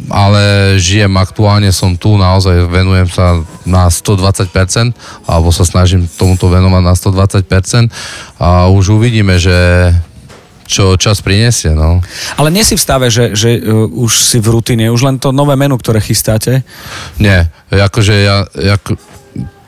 [0.08, 4.48] ale žijem aktuálne, som tu, naozaj venujem sa na 120%,
[5.28, 7.92] alebo sa snažím tomuto venovať na 120%
[8.40, 9.54] a už uvidíme, že
[10.64, 12.00] čo čas prinesie, no.
[12.40, 15.30] Ale nie si v stave, že, že uh, už si v rutine, už len to
[15.30, 16.64] nové menu, ktoré chystáte?
[17.20, 18.96] Nie, akože ja, ako,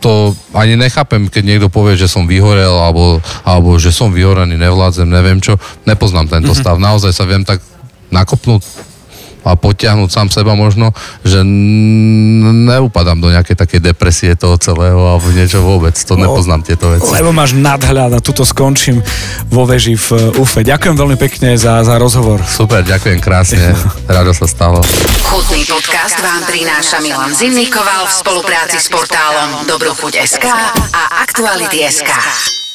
[0.01, 5.09] to ani nechápem, keď niekto povie, že som vyhorel, alebo, alebo že som vyhorený, nevládzem,
[5.09, 5.57] neviem čo.
[5.89, 6.63] Nepoznám tento mm-hmm.
[6.63, 6.77] stav.
[6.77, 7.65] Naozaj sa viem tak
[8.13, 8.63] nakopnúť
[9.47, 10.91] a potiahnuť sám seba možno,
[11.23, 11.47] že
[12.67, 15.95] neupadám do nejakej takej depresie toho celého alebo niečo vôbec.
[15.95, 17.07] To no, nepoznám tieto veci.
[17.15, 18.99] Lebo máš nadhľad a tuto skončím
[19.47, 20.67] vo veži v UFE.
[20.67, 22.43] Ďakujem veľmi pekne za, za rozhovor.
[22.43, 23.71] Super, ďakujem krásne.
[24.11, 24.83] Rado sa stalo.
[25.31, 30.47] Chutný podcast vám prináša Milan Zimnikoval v spolupráci s portálom Dobrochuť.sk
[30.91, 32.66] a Aktuality.sk.